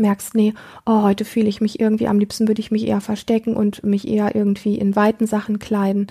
merkst, 0.00 0.34
nee, 0.34 0.54
oh, 0.86 1.02
heute 1.02 1.24
fühle 1.24 1.48
ich 1.48 1.60
mich 1.60 1.78
irgendwie, 1.80 2.08
am 2.08 2.18
liebsten 2.18 2.48
würde 2.48 2.60
ich 2.60 2.70
mich 2.70 2.86
eher 2.86 3.00
verstecken 3.00 3.54
und 3.56 3.84
mich 3.84 4.08
eher 4.08 4.34
irgendwie 4.34 4.76
in 4.76 4.96
weiten 4.96 5.26
Sachen 5.26 5.58
kleiden. 5.58 6.08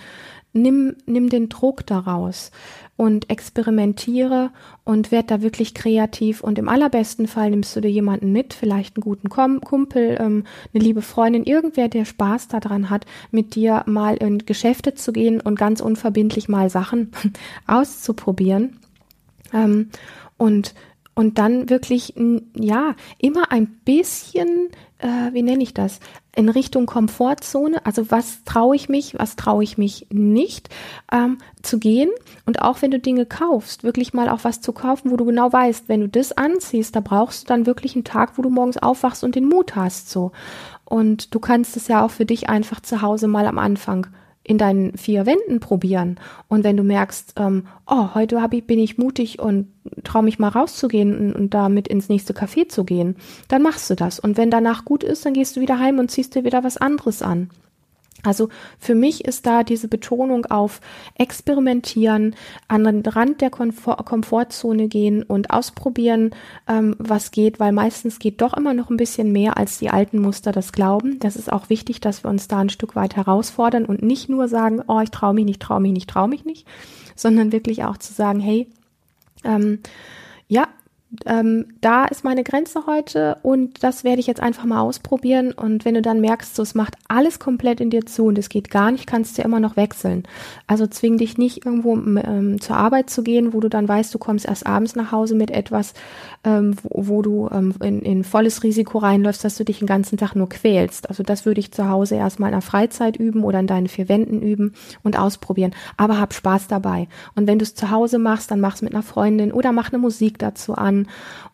Nimm, 0.51 0.95
nimm 1.05 1.29
den 1.29 1.47
Druck 1.49 1.85
daraus 1.85 2.51
und 2.97 3.29
experimentiere 3.29 4.49
und 4.83 5.11
werd 5.11 5.31
da 5.31 5.41
wirklich 5.41 5.73
kreativ 5.73 6.41
und 6.41 6.57
im 6.57 6.67
allerbesten 6.67 7.27
Fall 7.27 7.51
nimmst 7.51 7.75
du 7.75 7.81
dir 7.81 7.91
jemanden 7.91 8.31
mit, 8.31 8.53
vielleicht 8.53 8.97
einen 8.97 9.03
guten 9.03 9.29
Kumpel, 9.29 10.17
ähm, 10.19 10.43
eine 10.73 10.83
liebe 10.83 11.01
Freundin, 11.01 11.45
irgendwer, 11.45 11.87
der 11.87 12.03
Spaß 12.03 12.49
daran 12.49 12.89
hat, 12.89 13.05
mit 13.31 13.55
dir 13.55 13.83
mal 13.85 14.17
in 14.17 14.39
Geschäfte 14.39 14.95
zu 14.95 15.13
gehen 15.13 15.39
und 15.39 15.57
ganz 15.57 15.81
unverbindlich 15.81 16.49
mal 16.49 16.69
Sachen 16.69 17.11
auszuprobieren. 17.67 18.79
Ähm, 19.53 19.91
und 20.37 20.73
und 21.15 21.37
dann 21.37 21.69
wirklich, 21.69 22.13
ja, 22.55 22.95
immer 23.17 23.51
ein 23.51 23.67
bisschen, 23.67 24.69
äh, 24.99 25.33
wie 25.33 25.41
nenne 25.41 25.63
ich 25.63 25.73
das, 25.73 25.99
in 26.35 26.47
Richtung 26.47 26.85
Komfortzone, 26.85 27.85
also 27.85 28.09
was 28.11 28.45
traue 28.45 28.75
ich 28.75 28.87
mich, 28.87 29.19
was 29.19 29.35
traue 29.35 29.63
ich 29.63 29.77
mich 29.77 30.07
nicht, 30.09 30.69
ähm, 31.11 31.39
zu 31.61 31.79
gehen. 31.79 32.09
Und 32.45 32.61
auch 32.61 32.81
wenn 32.81 32.91
du 32.91 32.99
Dinge 32.99 33.25
kaufst, 33.25 33.83
wirklich 33.83 34.13
mal 34.13 34.29
auch 34.29 34.43
was 34.43 34.61
zu 34.61 34.71
kaufen, 34.71 35.11
wo 35.11 35.17
du 35.17 35.25
genau 35.25 35.51
weißt, 35.51 35.89
wenn 35.89 35.99
du 35.99 36.07
das 36.07 36.31
anziehst, 36.31 36.95
da 36.95 37.01
brauchst 37.01 37.43
du 37.43 37.47
dann 37.47 37.65
wirklich 37.65 37.95
einen 37.95 38.05
Tag, 38.05 38.37
wo 38.37 38.41
du 38.41 38.49
morgens 38.49 38.77
aufwachst 38.77 39.23
und 39.23 39.35
den 39.35 39.49
Mut 39.49 39.75
hast, 39.75 40.09
so. 40.09 40.31
Und 40.85 41.35
du 41.35 41.39
kannst 41.39 41.75
es 41.75 41.87
ja 41.87 42.05
auch 42.05 42.11
für 42.11 42.25
dich 42.25 42.49
einfach 42.49 42.79
zu 42.79 43.01
Hause 43.01 43.27
mal 43.27 43.45
am 43.45 43.59
Anfang 43.59 44.07
in 44.49 44.57
deinen 44.57 44.97
vier 44.97 45.27
Wänden 45.27 45.59
probieren. 45.59 46.19
Und 46.47 46.63
wenn 46.63 46.75
du 46.75 46.81
merkst, 46.81 47.35
ähm, 47.37 47.67
oh, 47.85 48.15
heute 48.15 48.41
hab 48.41 48.51
ich, 48.51 48.65
bin 48.65 48.79
ich 48.79 48.97
mutig 48.97 49.37
und 49.37 49.67
traue 50.03 50.23
mich 50.23 50.39
mal 50.39 50.47
rauszugehen 50.47 51.15
und, 51.15 51.33
und 51.33 51.53
damit 51.53 51.87
ins 51.87 52.09
nächste 52.09 52.33
Café 52.33 52.67
zu 52.67 52.83
gehen, 52.83 53.15
dann 53.47 53.61
machst 53.61 53.87
du 53.91 53.95
das. 53.95 54.19
Und 54.19 54.37
wenn 54.37 54.49
danach 54.49 54.85
gut 54.85 55.03
ist, 55.03 55.23
dann 55.23 55.33
gehst 55.33 55.55
du 55.55 55.61
wieder 55.61 55.77
heim 55.77 55.99
und 55.99 56.09
ziehst 56.09 56.33
dir 56.33 56.45
wieder 56.45 56.63
was 56.63 56.77
anderes 56.77 57.21
an. 57.21 57.51
Also 58.23 58.49
für 58.77 58.95
mich 58.95 59.25
ist 59.25 59.45
da 59.45 59.63
diese 59.63 59.87
Betonung 59.87 60.45
auf 60.47 60.81
experimentieren, 61.15 62.35
an 62.67 62.83
den 62.83 63.05
Rand 63.05 63.41
der 63.41 63.49
Komfort 63.49 64.03
Komfortzone 64.05 64.87
gehen 64.87 65.23
und 65.23 65.51
ausprobieren, 65.51 66.31
ähm, 66.67 66.95
was 66.99 67.31
geht, 67.31 67.59
weil 67.59 67.71
meistens 67.71 68.19
geht 68.19 68.41
doch 68.41 68.53
immer 68.53 68.73
noch 68.73 68.89
ein 68.89 68.97
bisschen 68.97 69.31
mehr, 69.31 69.57
als 69.57 69.79
die 69.79 69.89
alten 69.89 70.19
Muster 70.19 70.51
das 70.51 70.71
glauben. 70.71 71.19
Das 71.19 71.35
ist 71.35 71.51
auch 71.51 71.69
wichtig, 71.69 72.01
dass 72.01 72.23
wir 72.23 72.29
uns 72.29 72.47
da 72.47 72.59
ein 72.59 72.69
Stück 72.69 72.95
weit 72.95 73.15
herausfordern 73.15 73.85
und 73.85 74.01
nicht 74.01 74.27
nur 74.29 74.47
sagen, 74.47 74.81
oh, 74.87 74.99
ich 74.99 75.11
traue 75.11 75.33
mich 75.33 75.45
nicht, 75.45 75.61
traue 75.61 75.79
mich 75.79 75.93
nicht, 75.93 76.09
traue 76.09 76.27
mich 76.27 76.43
nicht, 76.43 76.67
sondern 77.15 77.51
wirklich 77.51 77.83
auch 77.85 77.97
zu 77.97 78.13
sagen, 78.13 78.39
hey, 78.39 78.67
ähm, 79.43 79.79
ja, 80.47 80.67
ähm, 81.25 81.65
da 81.81 82.05
ist 82.05 82.23
meine 82.23 82.43
Grenze 82.43 82.85
heute 82.85 83.37
und 83.41 83.83
das 83.83 84.03
werde 84.03 84.19
ich 84.19 84.27
jetzt 84.27 84.41
einfach 84.41 84.65
mal 84.65 84.81
ausprobieren. 84.81 85.51
Und 85.51 85.83
wenn 85.83 85.95
du 85.95 86.03
dann 86.03 86.21
merkst, 86.21 86.55
so 86.55 86.61
es 86.61 86.75
macht 86.75 86.93
alles 87.07 87.39
komplett 87.39 87.81
in 87.81 87.89
dir 87.89 88.05
zu 88.05 88.25
und 88.25 88.37
es 88.37 88.47
geht 88.47 88.69
gar 88.69 88.91
nicht, 88.91 89.07
kannst 89.07 89.35
du 89.35 89.41
ja 89.41 89.47
immer 89.47 89.59
noch 89.59 89.75
wechseln. 89.75 90.23
Also 90.67 90.85
zwing 90.85 91.17
dich 91.17 91.39
nicht 91.39 91.65
irgendwo 91.65 91.95
ähm, 91.97 92.61
zur 92.61 92.77
Arbeit 92.77 93.09
zu 93.09 93.23
gehen, 93.23 93.53
wo 93.53 93.59
du 93.59 93.69
dann 93.69 93.87
weißt, 93.87 94.13
du 94.13 94.19
kommst 94.19 94.45
erst 94.45 94.67
abends 94.67 94.95
nach 94.95 95.11
Hause 95.11 95.33
mit 95.33 95.49
etwas, 95.49 95.95
ähm, 96.43 96.75
wo, 96.83 97.07
wo, 97.07 97.21
du 97.23 97.49
ähm, 97.51 97.73
in, 97.81 98.01
in 98.01 98.23
volles 98.23 98.61
Risiko 98.61 98.99
reinläufst, 98.99 99.43
dass 99.43 99.57
du 99.57 99.65
dich 99.65 99.79
den 99.79 99.87
ganzen 99.87 100.17
Tag 100.17 100.35
nur 100.35 100.49
quälst. 100.49 101.09
Also 101.09 101.23
das 101.23 101.43
würde 101.43 101.59
ich 101.59 101.71
zu 101.71 101.89
Hause 101.89 102.15
erstmal 102.15 102.49
in 102.49 102.55
der 102.55 102.61
Freizeit 102.61 103.17
üben 103.17 103.43
oder 103.43 103.59
in 103.59 103.67
deinen 103.67 103.87
vier 103.87 104.09
Wänden 104.09 104.43
üben 104.43 104.73
und 105.01 105.17
ausprobieren. 105.17 105.71
Aber 105.97 106.19
hab 106.19 106.35
Spaß 106.35 106.67
dabei. 106.67 107.07
Und 107.33 107.47
wenn 107.47 107.57
du 107.57 107.63
es 107.63 107.73
zu 107.73 107.89
Hause 107.89 108.19
machst, 108.19 108.51
dann 108.51 108.59
mach's 108.59 108.83
mit 108.83 108.93
einer 108.93 109.01
Freundin 109.01 109.51
oder 109.51 109.71
mach 109.71 109.91
eine 109.91 109.97
Musik 109.97 110.37
dazu 110.37 110.75
an 110.75 110.98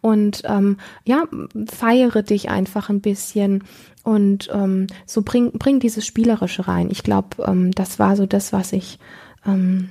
und 0.01 0.41
ähm, 0.45 0.77
ja, 1.05 1.25
feiere 1.67 2.23
dich 2.23 2.49
einfach 2.49 2.89
ein 2.89 3.01
bisschen 3.01 3.63
und 4.03 4.49
ähm, 4.53 4.87
so 5.05 5.23
bring, 5.23 5.51
bring 5.53 5.79
dieses 5.79 6.05
Spielerische 6.05 6.67
rein. 6.67 6.89
Ich 6.91 7.03
glaube, 7.03 7.43
ähm, 7.45 7.71
das 7.71 7.99
war 7.99 8.15
so 8.15 8.25
das, 8.25 8.53
was 8.53 8.71
ich, 8.71 8.99
ähm, 9.45 9.89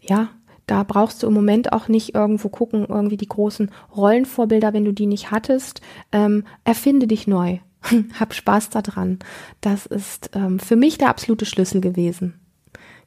ja, 0.00 0.30
da 0.66 0.82
brauchst 0.82 1.22
du 1.22 1.26
im 1.26 1.34
Moment 1.34 1.72
auch 1.72 1.88
nicht 1.88 2.14
irgendwo 2.14 2.48
gucken, 2.48 2.86
irgendwie 2.88 3.18
die 3.18 3.28
großen 3.28 3.70
Rollenvorbilder, 3.94 4.72
wenn 4.72 4.86
du 4.86 4.92
die 4.92 5.06
nicht 5.06 5.30
hattest. 5.30 5.82
Ähm, 6.12 6.44
erfinde 6.64 7.06
dich 7.06 7.26
neu. 7.26 7.58
Hab 8.18 8.32
Spaß 8.32 8.70
daran. 8.70 9.18
Das 9.60 9.84
ist 9.84 10.30
ähm, 10.34 10.58
für 10.58 10.76
mich 10.76 10.96
der 10.96 11.10
absolute 11.10 11.44
Schlüssel 11.44 11.82
gewesen. 11.82 12.40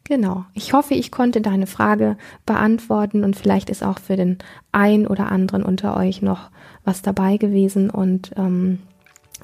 Genau. 0.08 0.46
Ich 0.54 0.72
hoffe, 0.72 0.94
ich 0.94 1.12
konnte 1.12 1.42
deine 1.42 1.68
Frage 1.68 2.16
beantworten 2.46 3.26
und 3.26 3.36
vielleicht 3.36 3.70
ist 3.70 3.84
auch 3.84 4.00
für 4.00 4.16
den 4.16 4.38
einen 4.72 5.06
oder 5.06 5.30
anderen 5.30 5.64
unter 5.64 5.98
euch 5.98 6.22
noch 6.22 6.50
was 6.86 7.02
dabei 7.02 7.36
gewesen 7.36 7.90
und 7.90 8.32
ähm, 8.38 8.80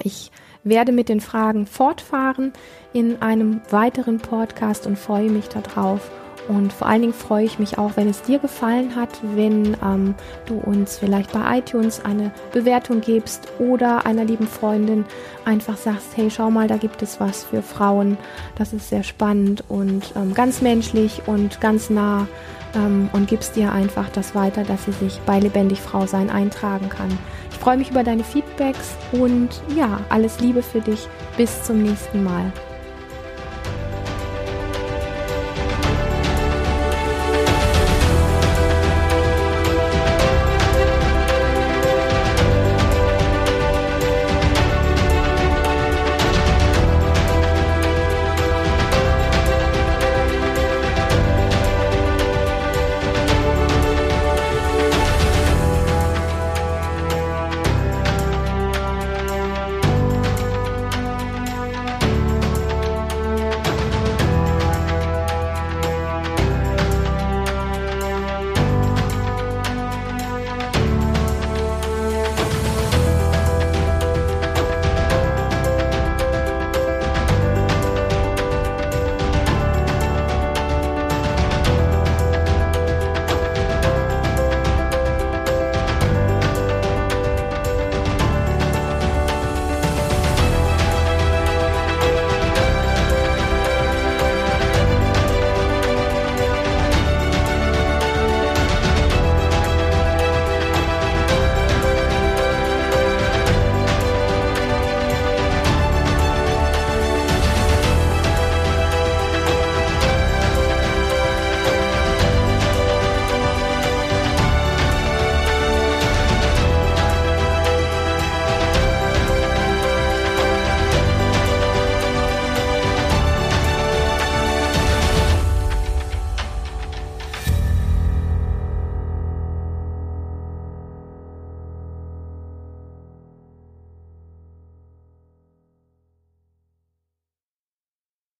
ich 0.02 0.32
werde 0.62 0.92
mit 0.92 1.10
den 1.10 1.20
Fragen 1.20 1.66
fortfahren 1.66 2.54
in 2.94 3.20
einem 3.20 3.60
weiteren 3.68 4.18
Podcast 4.20 4.86
und 4.86 4.98
freue 4.98 5.30
mich 5.30 5.48
darauf. 5.48 6.10
Und 6.48 6.72
vor 6.72 6.88
allen 6.88 7.00
Dingen 7.00 7.14
freue 7.14 7.44
ich 7.44 7.58
mich 7.58 7.78
auch, 7.78 7.92
wenn 7.96 8.08
es 8.08 8.22
dir 8.22 8.38
gefallen 8.38 8.96
hat, 8.96 9.10
wenn 9.34 9.76
ähm, 9.82 10.14
du 10.46 10.58
uns 10.58 10.98
vielleicht 10.98 11.32
bei 11.32 11.58
iTunes 11.58 12.04
eine 12.04 12.32
Bewertung 12.52 13.00
gibst 13.00 13.48
oder 13.58 14.04
einer 14.04 14.24
lieben 14.24 14.46
Freundin 14.46 15.04
einfach 15.44 15.76
sagst, 15.76 16.16
hey, 16.16 16.30
schau 16.30 16.50
mal, 16.50 16.68
da 16.68 16.76
gibt 16.76 17.02
es 17.02 17.20
was 17.20 17.44
für 17.44 17.62
Frauen. 17.62 18.18
Das 18.56 18.72
ist 18.72 18.88
sehr 18.88 19.02
spannend 19.02 19.64
und 19.68 20.12
ähm, 20.16 20.34
ganz 20.34 20.60
menschlich 20.60 21.22
und 21.26 21.60
ganz 21.60 21.88
nah 21.88 22.26
ähm, 22.74 23.08
und 23.12 23.28
gibst 23.28 23.56
dir 23.56 23.72
einfach 23.72 24.08
das 24.10 24.34
weiter, 24.34 24.64
dass 24.64 24.84
sie 24.84 24.92
sich 24.92 25.20
bei 25.26 25.40
Lebendig 25.40 25.80
Frau 25.80 26.06
sein 26.06 26.30
eintragen 26.30 26.88
kann. 26.88 27.18
Ich 27.50 27.56
freue 27.56 27.78
mich 27.78 27.90
über 27.90 28.04
deine 28.04 28.24
Feedbacks 28.24 28.96
und 29.12 29.48
ja, 29.74 30.00
alles 30.10 30.40
Liebe 30.40 30.62
für 30.62 30.80
dich. 30.80 31.08
Bis 31.36 31.62
zum 31.62 31.82
nächsten 31.82 32.22
Mal. 32.22 32.52